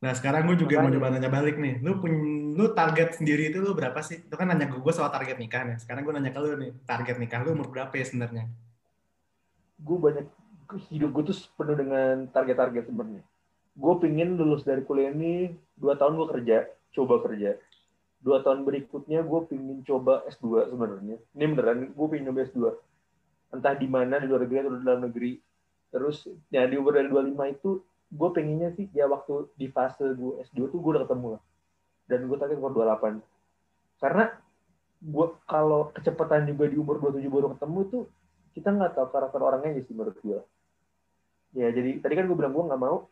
[0.00, 0.96] Nah sekarang gue juga mau Makanya.
[0.96, 1.74] coba nanya balik nih.
[1.84, 2.12] Lu pun
[2.56, 4.24] lu target sendiri itu lu berapa sih?
[4.24, 5.76] Itu kan nanya ke gue soal target nikah nih.
[5.76, 8.48] Sekarang gue nanya ke lu nih, target nikah lu umur berapa ya sebenarnya?
[9.76, 10.24] Gue banyak
[10.88, 13.22] hidup gue tuh penuh dengan target-target sebenarnya.
[13.78, 17.56] Gue pingin lulus dari kuliah ini dua tahun gue kerja, coba kerja.
[18.20, 21.16] Dua tahun berikutnya gue pingin coba S2 sebenarnya.
[21.32, 22.58] Ini beneran, gue pingin coba S2.
[23.56, 25.32] Entah di mana, di luar negeri atau di dalam negeri.
[25.90, 27.70] Terus, ya di umur dari 25 itu,
[28.12, 31.42] gue pengennya sih, ya waktu di fase gue S2 tuh gue udah ketemu lah.
[32.04, 33.24] Dan gue target umur 28.
[34.04, 34.24] Karena
[35.00, 38.02] gue kalau kecepatan juga di umur 27 baru ketemu tuh,
[38.52, 40.38] kita nggak tahu karakter orangnya sih menurut gue.
[41.56, 43.08] Ya jadi tadi kan gue bilang gue nggak mau,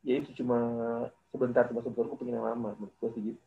[0.00, 0.58] ya itu cuma
[1.30, 3.40] sebentar cuma sebentar gue pengen yang lama menurut gue sih gitu.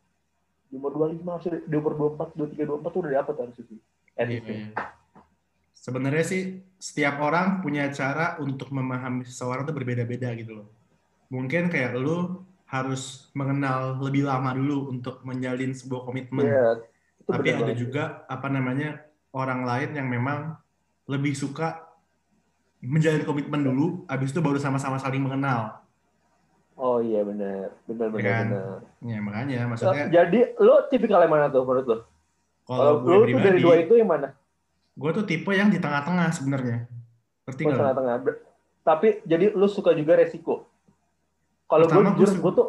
[0.70, 3.80] Di umur 25 harus di umur 24, 23, 24 tuh udah dapet harus sih.
[4.14, 4.46] At least.
[4.46, 4.74] Iya.
[5.74, 6.42] Sebenarnya sih
[6.80, 10.68] setiap orang punya cara untuk memahami seseorang tuh berbeda-beda gitu loh.
[11.28, 16.48] Mungkin kayak lu harus mengenal lebih lama dulu untuk menjalin sebuah komitmen.
[16.48, 16.82] Iya,
[17.20, 17.76] itu Tapi ada banget.
[17.76, 19.04] juga apa namanya
[19.36, 20.56] orang lain yang memang
[21.04, 21.84] lebih suka
[22.80, 25.83] menjalin komitmen dulu, habis itu baru sama-sama saling mengenal.
[26.74, 28.46] Oh iya benar, benar benar Kan?
[28.50, 28.78] benar.
[29.00, 31.98] Ya makanya So, maksudnya jadi lo tipikal yang mana tuh menurut lo?
[32.64, 34.32] kalau lo tuh dari dua itu yang mana?
[34.94, 36.86] gue tuh tipe yang di tengah-tengah sebenarnya.
[37.44, 37.78] Ngerti Oh, nggak?
[37.78, 38.14] tengah-tengah.
[38.82, 40.66] Tapi jadi lo suka juga resiko.
[41.66, 42.68] Kalau gue jujur, gue tuh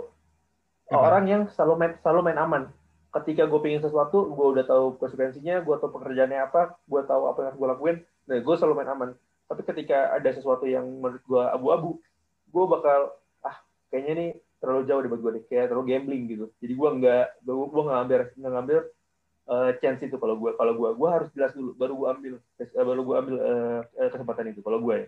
[0.87, 1.01] Apa?
[1.01, 2.63] orang yang selalu main selalu main aman.
[3.09, 7.37] Ketika gue pengen sesuatu, gue udah tahu konsekuensinya, gue tahu pekerjaannya apa, gue tahu apa
[7.39, 9.09] yang harus gue lakuin, nah gue selalu main aman.
[9.45, 12.01] Tapi ketika ada sesuatu yang menurut gue abu-abu,
[12.49, 13.13] gue bakal
[13.95, 14.29] kayaknya nih
[14.59, 16.45] terlalu jauh di buat gue deh, kayak terlalu gambling gitu.
[16.59, 18.79] Jadi gue nggak gue gue nggak ngambil nggak ngambil
[19.45, 22.83] eh, chance itu kalau gue kalau gue gue harus jelas dulu baru gue ambil eh,
[22.83, 25.07] baru gue ambil eh, eh, kesempatan itu kalau gue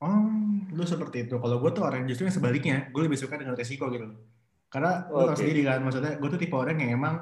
[0.00, 0.28] Oh,
[0.72, 1.36] lu seperti itu.
[1.36, 4.04] Kalau gue tuh orang justru yang sebaliknya, gue lebih suka dengan resiko gitu.
[4.68, 5.40] Karena lu tau Oke.
[5.44, 7.14] sendiri kan, maksudnya gue tuh tipe orang yang emang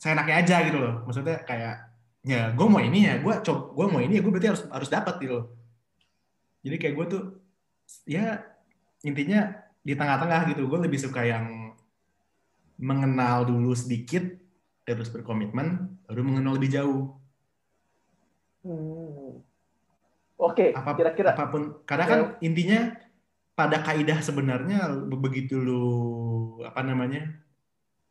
[0.00, 1.04] seenaknya aja gitu loh.
[1.06, 1.92] Maksudnya kayak,
[2.26, 4.88] ya gue mau ini ya, gue coba, gue mau ini ya, gue berarti harus harus
[4.90, 5.46] dapat gitu loh.
[6.66, 7.22] Jadi kayak gue tuh,
[8.08, 8.42] ya
[9.06, 9.54] intinya
[9.86, 10.66] di tengah-tengah gitu.
[10.66, 11.72] Gue lebih suka yang
[12.76, 14.26] mengenal dulu sedikit,
[14.82, 17.16] terus berkomitmen, baru mengenal lebih jauh.
[18.66, 19.40] Hmm.
[20.36, 22.92] Oke, apa kira-kira apa pun karena kan intinya
[23.56, 25.86] pada kaidah sebenarnya be- begitu lu
[26.60, 27.32] apa namanya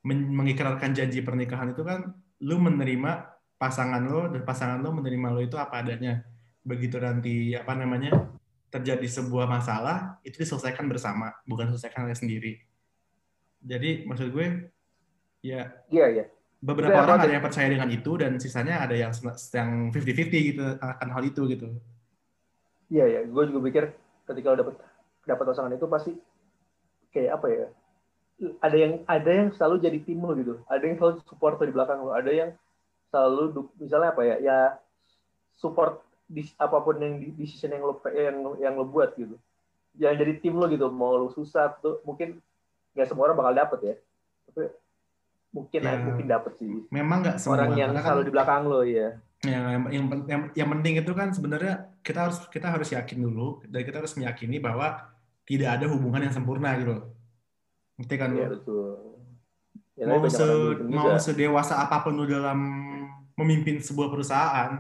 [0.02, 3.30] men- mengikrarkan janji pernikahan itu kan lu menerima
[3.62, 6.26] pasangan lo dan pasangan lo menerima lo itu apa adanya
[6.66, 8.35] begitu nanti apa namanya
[8.76, 12.54] terjadi sebuah masalah itu diselesaikan bersama bukan diselesaikan oleh sendiri
[13.64, 14.70] jadi maksud gue
[15.42, 16.26] ya iya ya.
[16.60, 19.16] beberapa orang ada yang percaya dengan itu dan sisanya ada yang
[19.56, 21.70] yang 50-50 gitu akan hal itu gitu
[22.90, 23.84] Iya ya, gue juga pikir
[24.30, 24.76] ketika lo dapet
[25.26, 26.12] dapat pasangan itu pasti
[27.10, 27.68] kayak apa ya?
[28.62, 31.74] Ada yang ada yang selalu jadi tim lo gitu, ada yang selalu support lo di
[31.74, 32.52] belakang lo, ada yang
[33.10, 34.36] selalu misalnya apa ya?
[34.38, 34.58] Ya
[35.58, 39.38] support di apa pun yang di decision yang lo yang yang lo buat gitu.
[39.96, 42.42] Yang jadi tim lo gitu, mau lo susah tuh mungkin
[42.94, 43.96] nggak semua orang bakal dapet ya,
[44.48, 44.64] tapi
[45.52, 45.96] mungkin Ya.
[46.00, 49.08] mungkin dapet sih memang nggak semua orang yang kan- selalu di belakang lo ya.
[49.46, 53.86] yang, yang, yang, yang penting itu kan sebenarnya kita harus kita harus yakin dulu dan
[53.86, 55.06] kita harus meyakini bahwa
[55.46, 56.98] tidak ada hubungan yang sempurna gitu.
[57.96, 58.40] Ngerti kan lu?
[58.42, 58.92] Iya betul.
[59.96, 61.22] Ya, mau se gitu mau juga.
[61.22, 62.58] sedewasa apa pun lu dalam
[63.38, 64.72] memimpin sebuah perusahaan,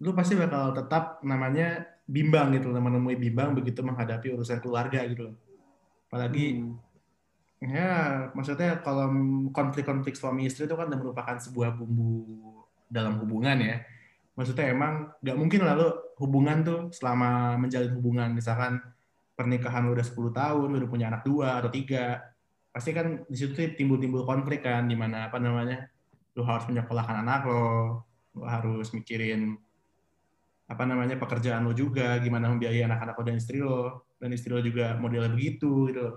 [0.00, 5.30] lu pasti bakal tetap namanya bimbang gitu loh, menemui bimbang begitu menghadapi urusan keluarga gitu
[5.30, 5.36] loh.
[6.10, 6.58] Apalagi
[7.60, 7.68] Hmm.
[7.68, 7.92] ya
[8.32, 9.12] maksudnya kalau
[9.52, 12.24] konflik-konflik suami istri itu kan merupakan sebuah bumbu
[12.88, 13.84] dalam hubungan ya
[14.32, 18.80] maksudnya emang nggak mungkin lalu hubungan tuh selama menjalin hubungan misalkan
[19.36, 22.32] pernikahan lu udah 10 tahun lu udah punya anak dua atau tiga
[22.72, 25.84] pasti kan di situ timbul-timbul konflik kan di mana apa namanya
[26.40, 28.00] lu harus menyekolahkan anak lo
[28.40, 29.60] lu harus mikirin
[30.70, 34.06] apa namanya pekerjaan lo juga gimana membiayai anak-anak lo dan istri lo.
[34.22, 36.16] Dan istri lo juga modelnya begitu gitu loh.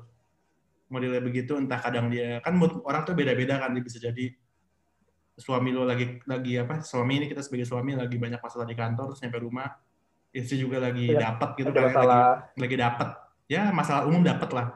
[0.94, 4.30] Modelnya begitu entah kadang dia kan mood orang tuh beda-beda kan dia bisa jadi
[5.34, 9.10] suami lo lagi lagi apa suami ini kita sebagai suami lagi banyak masalah di kantor
[9.10, 9.66] terus nyampe rumah
[10.30, 13.10] istri juga lagi Iya, dapat gitu kan lagi lagi dapat
[13.50, 14.68] ya masalah umum dapat lah.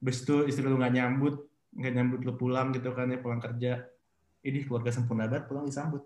[0.00, 1.34] Habis itu istri lu nggak nyambut
[1.70, 3.86] nggak nyambut lu pulang gitu kan ya pulang kerja.
[4.40, 6.02] Ini keluarga sempurna banget pulang disambut.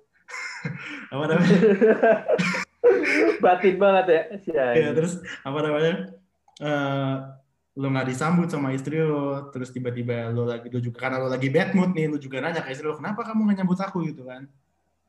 [1.12, 1.58] Apa namanya
[3.44, 4.22] Batin banget ya.
[4.42, 5.94] Si ya terus apa namanya?
[6.60, 7.14] Eh
[7.74, 11.50] lo nggak disambut sama istri lo terus tiba-tiba lo lagi lo juga karena lo lagi
[11.50, 13.98] bad mood nih lo juga nanya ke istri lo kenapa kamu nggak nyambut aku?
[14.06, 14.46] Gitu kan.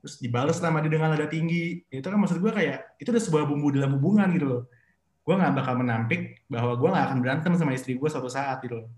[0.01, 1.86] Terus dibales sama dia dengan nada tinggi.
[1.89, 4.63] Itu kan maksud gue kayak itu udah sebuah bumbu dalam hubungan gitu loh.
[5.25, 8.82] Gue nggak bakal menampik bahwa gue nggak akan berantem sama istri gue suatu saat gitu
[8.82, 8.89] loh.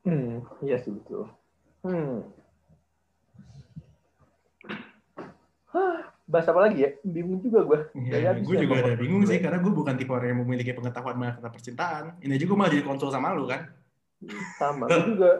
[0.00, 1.28] Hmm, iya sih betul.
[1.84, 2.24] Hmm.
[5.20, 5.28] Hah,
[6.30, 6.90] bahas apa lagi ya?
[7.02, 7.78] Bingung juga gue.
[8.06, 11.18] Ya, gue ya juga ada bingung sih karena gue bukan tipe orang yang memiliki pengetahuan
[11.18, 12.04] banyak tentang percintaan.
[12.22, 13.66] Ini aja gue malah jadi kontrol sama lu kan.
[14.58, 14.86] Sama.
[14.86, 15.30] Gue juga,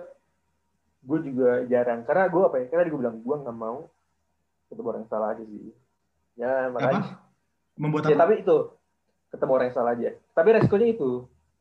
[1.07, 2.03] gue juga jarang.
[2.03, 2.65] Karena gue apa ya?
[2.67, 3.79] Karena gue bilang gue nggak mau
[4.71, 5.75] ketemu orang yang salah aja sih.
[6.39, 7.03] Ya makanya.
[7.03, 7.11] Apa?
[7.81, 8.23] Membuat Ya apa?
[8.27, 8.57] tapi itu
[9.31, 10.11] ketemu orang yang salah aja.
[10.35, 11.11] Tapi resikonya itu,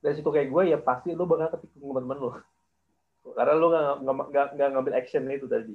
[0.02, 2.32] resiko kayak gue ya pasti lo bakal ketikung temen-temen lo.
[3.30, 5.74] Karena lo nggak ngambil action itu tadi.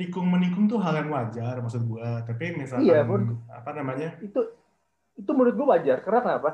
[0.00, 2.08] Tikung menikung tuh hal yang wajar maksud gue.
[2.24, 4.16] Tapi misalkan Iya, menurut- apa namanya?
[4.18, 4.40] itu
[5.12, 6.50] itu menurut gue wajar karena kenapa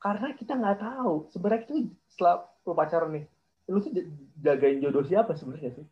[0.00, 1.74] karena kita nggak tahu sebenarnya itu
[2.08, 3.24] setelah lu pacaran nih
[3.66, 3.92] lu tuh
[4.38, 5.84] jagain jodoh siapa sebenarnya sih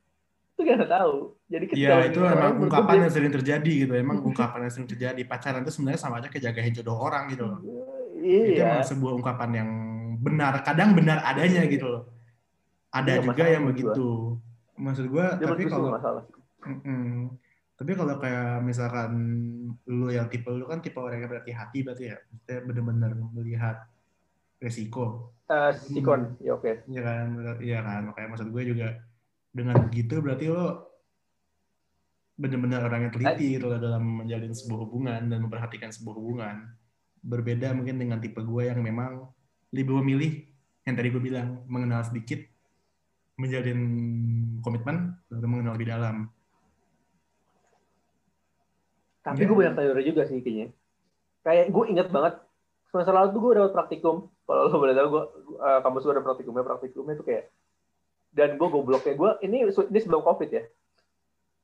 [0.52, 3.92] itu nggak tahu jadi ketika Ya itu emang ungkapan yang sering terjadi gitu.
[3.92, 5.20] Emang ungkapan yang sering terjadi.
[5.22, 7.61] Pacaran itu sebenarnya sama aja kayak jagain jodoh orang gitu loh.
[8.16, 9.70] Itu iya emang sebuah ungkapan yang
[10.20, 10.64] benar.
[10.64, 12.02] Kadang benar adanya gitu loh.
[12.88, 13.92] Ada Iya, juga yang menurut gua.
[13.92, 14.08] begitu.
[14.72, 16.22] Maksud gue, tapi kalau masalah
[16.62, 17.35] Mm-mm.
[17.77, 19.11] Tapi kalau kayak misalkan
[19.90, 23.77] lu yang tipe lu kan tipe orang yang berhati-hati berarti ya, maksudnya benar-benar melihat
[24.62, 26.87] resiko, Eh, sikon ya oke.
[26.88, 27.27] Ya kan,
[27.61, 28.88] iya kan, makanya maksud gue juga
[29.53, 30.88] dengan begitu berarti lo
[32.40, 36.57] benar-benar orang yang teliti gitu dalam menjalin sebuah hubungan dan memperhatikan sebuah hubungan.
[37.20, 39.29] Berbeda mungkin dengan tipe gue yang memang
[39.77, 40.40] lebih memilih
[40.88, 42.40] yang tadi gue bilang mengenal sedikit
[43.37, 43.81] menjalin
[44.64, 46.16] komitmen baru mengenal lebih dalam
[49.22, 49.46] Tapi Ya.
[49.46, 50.68] gue banyak teori juga sih kayaknya.
[51.42, 52.35] Kayak gue inget banget
[52.90, 54.16] semester lalu tuh gue dapat praktikum.
[54.44, 55.24] Kalau lo boleh tahu gue
[55.62, 57.44] uh, kampus gue ada praktikumnya, praktikumnya tuh kayak
[58.32, 60.64] dan gue gobloknya gue ini ini sebelum covid ya.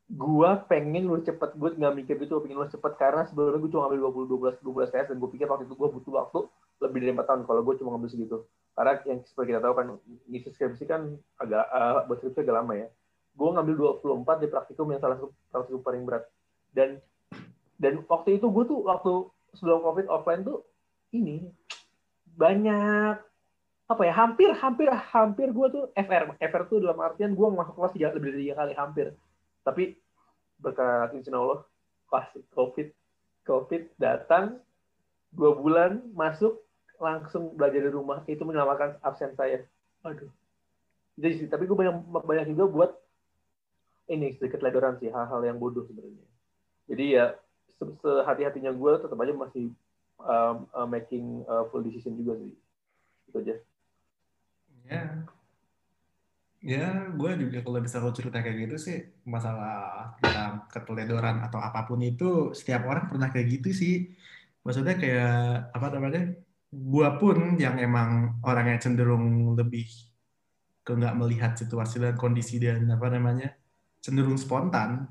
[0.09, 3.93] Gue pengen lulus cepet, gue nggak mikir gitu, pengen lulus cepet karena sebelumnya gue cuma
[3.93, 6.39] ngambil 20 12 12 tes dan gue pikir waktu itu gue butuh waktu
[6.81, 8.37] lebih dari 4 tahun kalau gue cuma ngambil segitu.
[8.73, 9.87] Karena yang seperti kita tahu kan
[10.31, 11.01] ngisi skripsi kan
[11.37, 12.89] agak uh, buat skripsi agak lama ya.
[13.37, 16.25] Gue ngambil 24 di praktikum yang salah satu praktikum paling berat.
[16.73, 17.03] Dan
[17.79, 19.13] dan waktu itu gue tuh waktu
[19.55, 20.67] sebelum covid offline tuh
[21.15, 21.49] ini
[22.35, 23.17] banyak
[23.89, 27.93] apa ya hampir hampir hampir gue tuh FR FR tuh dalam artian gue masuk kelas
[27.97, 29.07] tiga lebih dari tiga kali hampir.
[29.65, 29.97] Tapi
[30.61, 31.65] berkat izin Allah
[32.13, 32.93] pas covid
[33.49, 34.61] covid datang
[35.33, 36.61] dua bulan masuk
[37.01, 39.65] langsung belajar di rumah itu menyelamatkan absen saya.
[40.05, 40.29] Aduh.
[41.17, 42.91] Jadi sih tapi gue banyak banyak juga buat
[44.13, 46.29] ini sedikit ledoran sih hal-hal yang bodoh sebenarnya.
[46.93, 47.33] Jadi ya
[47.79, 49.71] sehati-hatinya gue tetap aja masih
[50.19, 52.53] um, uh, making uh, full decision juga sih.
[53.31, 53.55] Itu aja.
[54.89, 55.03] Ya.
[56.59, 61.87] Ya gue juga kalau bisa kalau cerita kayak gitu sih masalah tentang keteledoran atau apa
[61.87, 64.11] pun itu setiap orang pernah kayak gitu sih.
[64.67, 66.35] Maksudnya kayak apa namanya
[66.69, 69.87] gue pun yang emang orangnya cenderung lebih
[70.83, 73.55] ke nggak melihat situasi dan kondisi dan apa namanya
[74.03, 75.07] cenderung spontan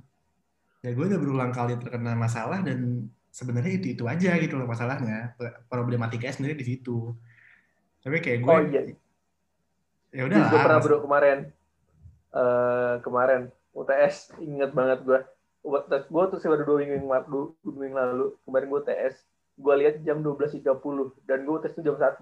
[0.85, 5.33] ya gue udah berulang kali terkena masalah dan sebenarnya itu itu aja gitu loh masalahnya.
[5.69, 7.13] Problematikanya sendiri di situ.
[8.01, 8.81] Tapi kayak gue oh iya.
[10.13, 11.39] Ya udah gue pernah bro kemarin.
[12.33, 13.41] Eh kemarin.
[13.77, 15.19] UTS inget banget gue
[15.61, 18.27] gue tuh sih baru dua minggu yang lalu, dua minggu lalu.
[18.45, 19.15] Kemarin gue TS
[19.57, 20.61] gue lihat jam 12.30
[21.25, 22.13] dan gue tes tuh jam 1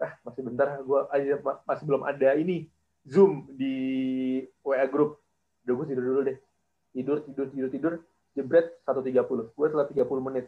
[0.00, 1.34] ah masih bentar gue aja
[1.66, 2.70] masih belum ada ini
[3.04, 3.76] zoom di
[4.64, 5.18] WA group.
[5.66, 6.38] Udah gue tidur dulu deh
[6.90, 7.92] tidur tidur tidur tidur
[8.34, 10.46] jebret 1.30 gue telat 30 menit.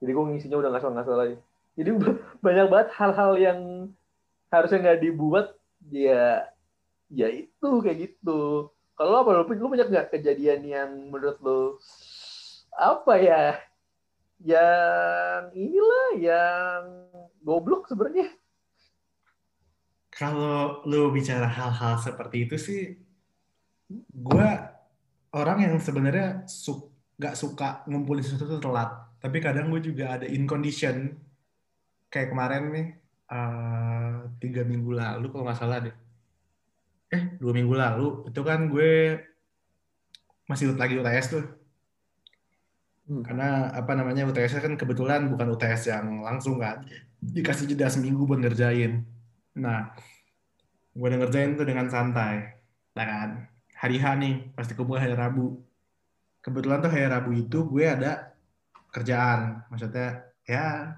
[0.00, 1.36] Jadi gue ngisinya udah ngasal ngasal lagi.
[1.78, 1.90] Jadi
[2.44, 3.60] banyak banget hal-hal yang
[4.52, 5.46] harusnya nggak dibuat
[5.90, 6.46] ya
[7.10, 8.70] ya itu kayak gitu.
[8.94, 11.78] Kalau apa lu, lu banyak nggak kejadian yang menurut lu
[12.74, 13.58] apa ya
[14.44, 16.82] yang inilah yang
[17.42, 18.30] goblok sebenarnya?
[20.14, 22.82] Kalau lu bicara hal-hal seperti itu sih
[24.14, 24.48] gue
[25.34, 28.90] orang yang sebenarnya su gak suka ngumpulin sesuatu telat.
[29.18, 31.14] Tapi kadang gue juga ada in condition.
[32.08, 32.86] Kayak kemarin nih
[33.30, 35.94] uh, tiga minggu lalu kalau nggak salah deh.
[37.10, 39.18] Eh dua minggu lalu itu kan gue
[40.46, 41.46] masih lagi UTS tuh.
[43.04, 43.20] Hmm.
[43.20, 46.86] karena apa namanya UTS kan kebetulan bukan UTS yang langsung kan.
[47.20, 49.04] Dikasih jeda seminggu buat ngerjain.
[49.60, 49.92] Nah
[50.94, 52.54] gue udah ngerjain tuh dengan santai
[52.94, 53.30] nah kan
[53.76, 55.60] hari H nih pasti kumpul hari Rabu.
[56.44, 58.32] Kebetulan tuh hari Rabu itu gue ada
[58.94, 59.64] kerjaan.
[59.68, 60.96] Maksudnya ya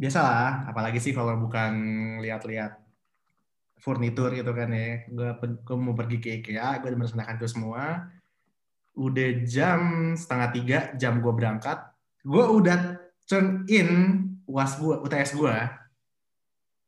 [0.00, 0.70] biasalah.
[0.70, 1.72] Apalagi sih kalau bukan
[2.24, 2.78] lihat-lihat
[3.80, 5.04] furnitur gitu kan ya.
[5.08, 8.10] Gue, gue mau pergi ke IKEA gue merencanakan itu semua.
[8.98, 11.90] Udah jam setengah tiga jam gue berangkat
[12.24, 13.88] gue udah turn in
[14.44, 15.56] uas gue UTS gue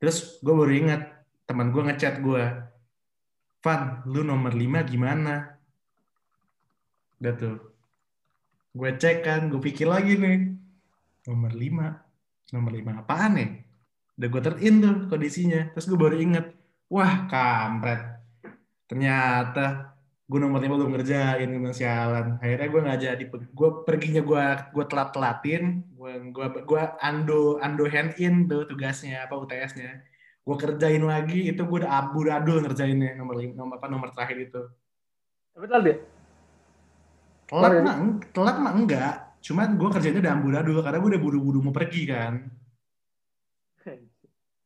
[0.02, 1.02] terus gue baru ingat
[1.48, 2.42] teman gue ngechat gue
[3.62, 5.54] Van lu nomor 5 gimana
[7.22, 7.58] udah tuh.
[8.74, 10.50] Gue cek kan gue pikir lagi nih.
[11.30, 13.50] Nomor 5 nomor 5 apaan nih
[14.18, 15.72] udah gue turn in tuh kondisinya.
[15.72, 16.46] Terus gue baru inget
[16.92, 18.22] wah kampret.
[18.86, 19.96] Ternyata
[20.28, 22.38] gue nomor lima belum ngerjain memang sialan.
[22.38, 27.84] Akhirnya gue nggak jadi gue perginya gue gue telat telatin gue gue gue ando ando
[27.88, 30.11] hand in tuh tugasnya apa UTS-nya
[30.42, 34.62] gue kerjain lagi itu gue udah abu adul ngerjainnya nomor nomor apa nomor terakhir itu.
[35.54, 35.96] Tapi telat dia?
[37.46, 37.96] Telat mah
[38.34, 39.14] telat mah enggak.
[39.42, 42.34] Cuman gue kerjanya udah amburadul karena gue udah buru-buru mau pergi kan.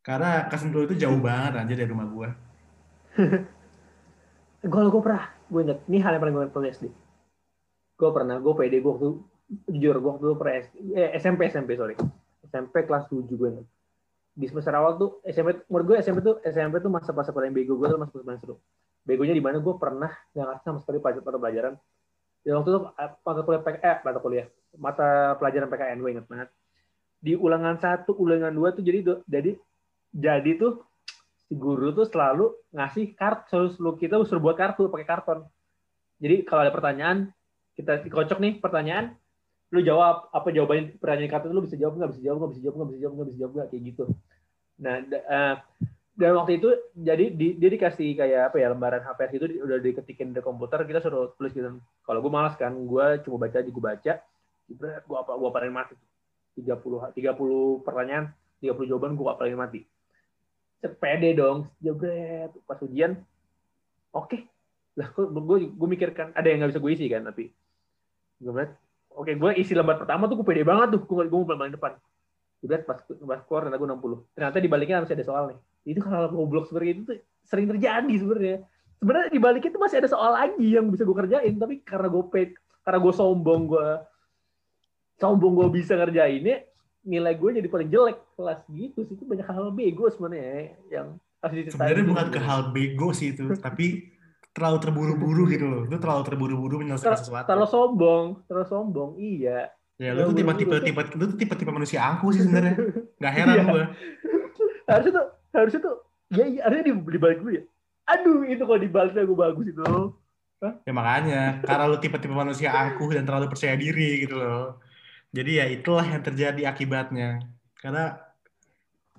[0.07, 2.29] Karena Kasentul itu jauh banget aja dari rumah gue
[4.71, 6.85] gue gue pernah gue inget ini hal yang paling gue pernah SD
[7.96, 9.09] gue pernah gue pede gue waktu
[9.67, 10.55] jujur gue waktu pernah
[10.94, 11.98] eh, SMP SMP sorry.
[12.46, 13.67] SMP kelas 7 gue inget
[14.37, 17.89] di semester awal tuh SMP menurut gue SMP tuh SMP tuh masa-masa paling bego gue
[17.89, 18.61] tuh masa paling seru.
[19.09, 21.75] Begonya di mana gue pernah nggak ngasih sama sekali mata pelajaran.
[22.45, 25.09] Dan waktu itu mata kuliah eh, mata kuliah mata
[25.41, 26.49] pelajaran PKN gue inget banget.
[27.17, 29.57] Di ulangan satu ulangan dua tuh jadi jadi
[30.13, 30.85] jadi tuh
[31.49, 35.49] si guru tuh selalu ngasih kartu lu kita suruh buat kartu pakai karton.
[36.21, 37.33] Jadi kalau ada pertanyaan
[37.73, 39.17] kita dikocok nih pertanyaan
[39.77, 42.74] lu jawab apa jawabannya pertanyaan kartu lu bisa jawab nggak bisa jawab nggak bisa jawab
[42.77, 44.04] nggak bisa jawab nggak bisa jawab nggak kayak gitu.
[44.81, 45.54] Nah uh,
[46.16, 49.77] dan waktu itu jadi di, dia dikasih kayak apa ya lembaran HPS itu di- udah
[49.85, 51.77] diketikin di komputer kita suruh tulis gitu.
[51.77, 54.12] Kalau gue malas kan gue cuma baca aja gue baca.
[55.04, 55.94] Gue apa gue apalin mati.
[56.56, 58.33] 30 30 pertanyaan
[58.64, 59.81] 30 jawaban gue apalin mati.
[60.81, 62.48] Sepede dong jebret.
[62.64, 63.20] Pas ujian
[64.16, 64.40] oke.
[64.96, 67.52] Lah kok gue gue mikirkan ada yang nggak bisa gue isi kan tapi.
[68.40, 68.72] Jebret
[69.17, 71.00] oke gue isi lembar pertama tuh gue pede banget tuh.
[71.08, 71.96] Gue gue mau paling depan.
[72.60, 75.58] Jebret pas pas keluar ternyata gue 60 ternyata dibaliknya masih ada soal nih.
[75.96, 77.17] Itu hal goblok seperti itu tuh
[77.48, 78.56] sering terjadi sebenarnya.
[78.96, 82.25] Sebenarnya di balik itu masih ada soal lagi yang bisa gue kerjain tapi karena gue
[82.29, 82.50] pet
[82.85, 83.88] karena gue sombong gue
[85.17, 86.64] sombong gue bisa ngerjainnya
[87.06, 88.19] nilai gue jadi paling jelek.
[88.37, 92.60] Kelas gitu sih itu banyak hal bego sebenarnya yang harus diceritain Sebenarnya bukan ke hal
[92.75, 94.15] bego sih itu, tapi
[94.57, 95.83] terlalu terburu-buru gitu loh.
[95.85, 97.44] Lu terlalu terburu-buru menyelesaikan Ter- sesuatu.
[97.44, 102.33] terlalu sombong terlalu sombong iya Ya lu tuh tipe-tipe tipe lu tuh tipe-tipe manusia angkuh
[102.33, 102.77] sih sebenarnya.
[103.17, 103.65] Gak heran Iya.
[103.69, 103.85] gue.
[104.88, 105.96] harusnya tuh harusnya tuh
[106.33, 107.63] ya, ya harusnya di, di balik gue ya
[108.07, 109.83] aduh itu kalau dibaliknya gue bagus itu
[110.88, 114.81] Ya makanya, karena lu tipe-tipe manusia angkuh dan terlalu percaya diri gitu loh.
[115.29, 117.44] Jadi ya itulah yang terjadi akibatnya.
[117.77, 118.17] Karena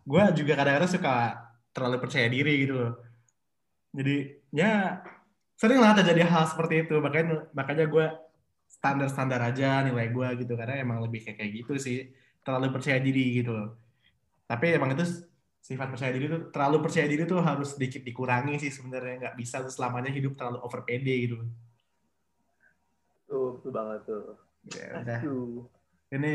[0.01, 1.13] gue juga kadang-kadang suka
[1.71, 2.91] terlalu percaya diri gitu loh.
[3.93, 4.15] Jadi
[4.49, 4.97] ya
[5.57, 6.95] sering lah terjadi hal seperti itu.
[7.01, 8.05] Makanya makanya gue
[8.69, 10.53] standar-standar aja nilai gue gitu.
[10.53, 11.97] Karena emang lebih kayak kayak gitu sih.
[12.45, 13.75] Terlalu percaya diri gitu loh.
[14.47, 15.03] Tapi emang itu
[15.67, 19.59] sifat percaya diri tuh terlalu percaya diri tuh harus sedikit dikurangi sih sebenarnya nggak bisa
[19.59, 21.43] tuh selamanya hidup terlalu over pede gitu.
[23.27, 24.39] tuh betul banget tuh
[24.71, 25.19] Ya udah.
[25.19, 25.67] aduh
[26.07, 26.33] Ini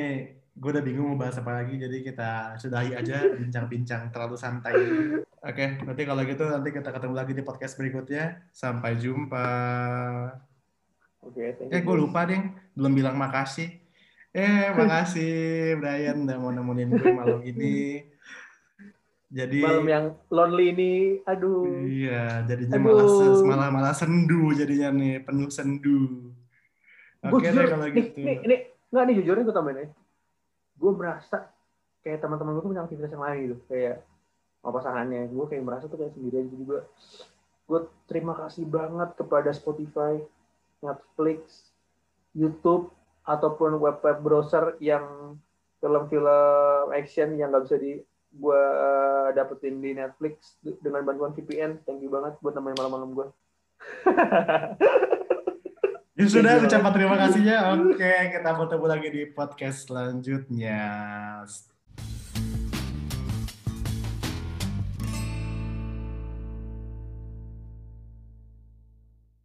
[0.53, 4.77] gue udah bingung mau bahas apa lagi, jadi kita sudahi aja bincang-bincang terlalu santai.
[5.41, 8.53] Oke, nanti kalau gitu nanti kita ketemu lagi di podcast berikutnya.
[8.53, 9.49] Sampai jumpa.
[11.25, 12.37] oke thank Eh, gue lupa deh,
[12.77, 13.81] belum bilang makasih.
[14.37, 15.33] Eh, makasih
[15.81, 18.05] Brian udah mau nemenin gue malam ini.
[19.33, 20.93] Jadi malam yang lonely ini
[21.25, 22.85] aduh iya, jadinya Aduh.
[22.85, 23.09] malah
[23.49, 26.29] malah malah sendu jadinya nih, penuh sendu.
[27.25, 28.21] Oke deh kalau nih, gitu.
[28.21, 28.61] nih, nih,
[28.93, 29.89] nggak nih jujurnya gue tambahin ya.
[30.77, 31.49] Gue merasa
[32.05, 33.97] kayak teman-teman gue tuh punya aktivitas yang lain gitu, kayak
[34.61, 35.23] sama pasangannya.
[35.33, 36.79] Gue kayak merasa tuh kayak sendirian gitu juga.
[37.65, 40.21] Gue terima kasih banget kepada Spotify,
[40.85, 41.73] Netflix,
[42.37, 42.93] YouTube,
[43.25, 45.39] ataupun web-web browser yang
[45.81, 47.99] film-film action yang nggak bisa di
[48.33, 48.65] gue
[49.37, 51.81] dapetin di Netflix dengan bantuan VPN.
[51.89, 53.27] Thank you banget buat nemenin malam-malam gue.
[56.23, 56.67] Ya sudah, you.
[56.71, 57.57] ucapan terima kasihnya.
[57.75, 60.83] Oke, kita bertemu lagi di podcast selanjutnya.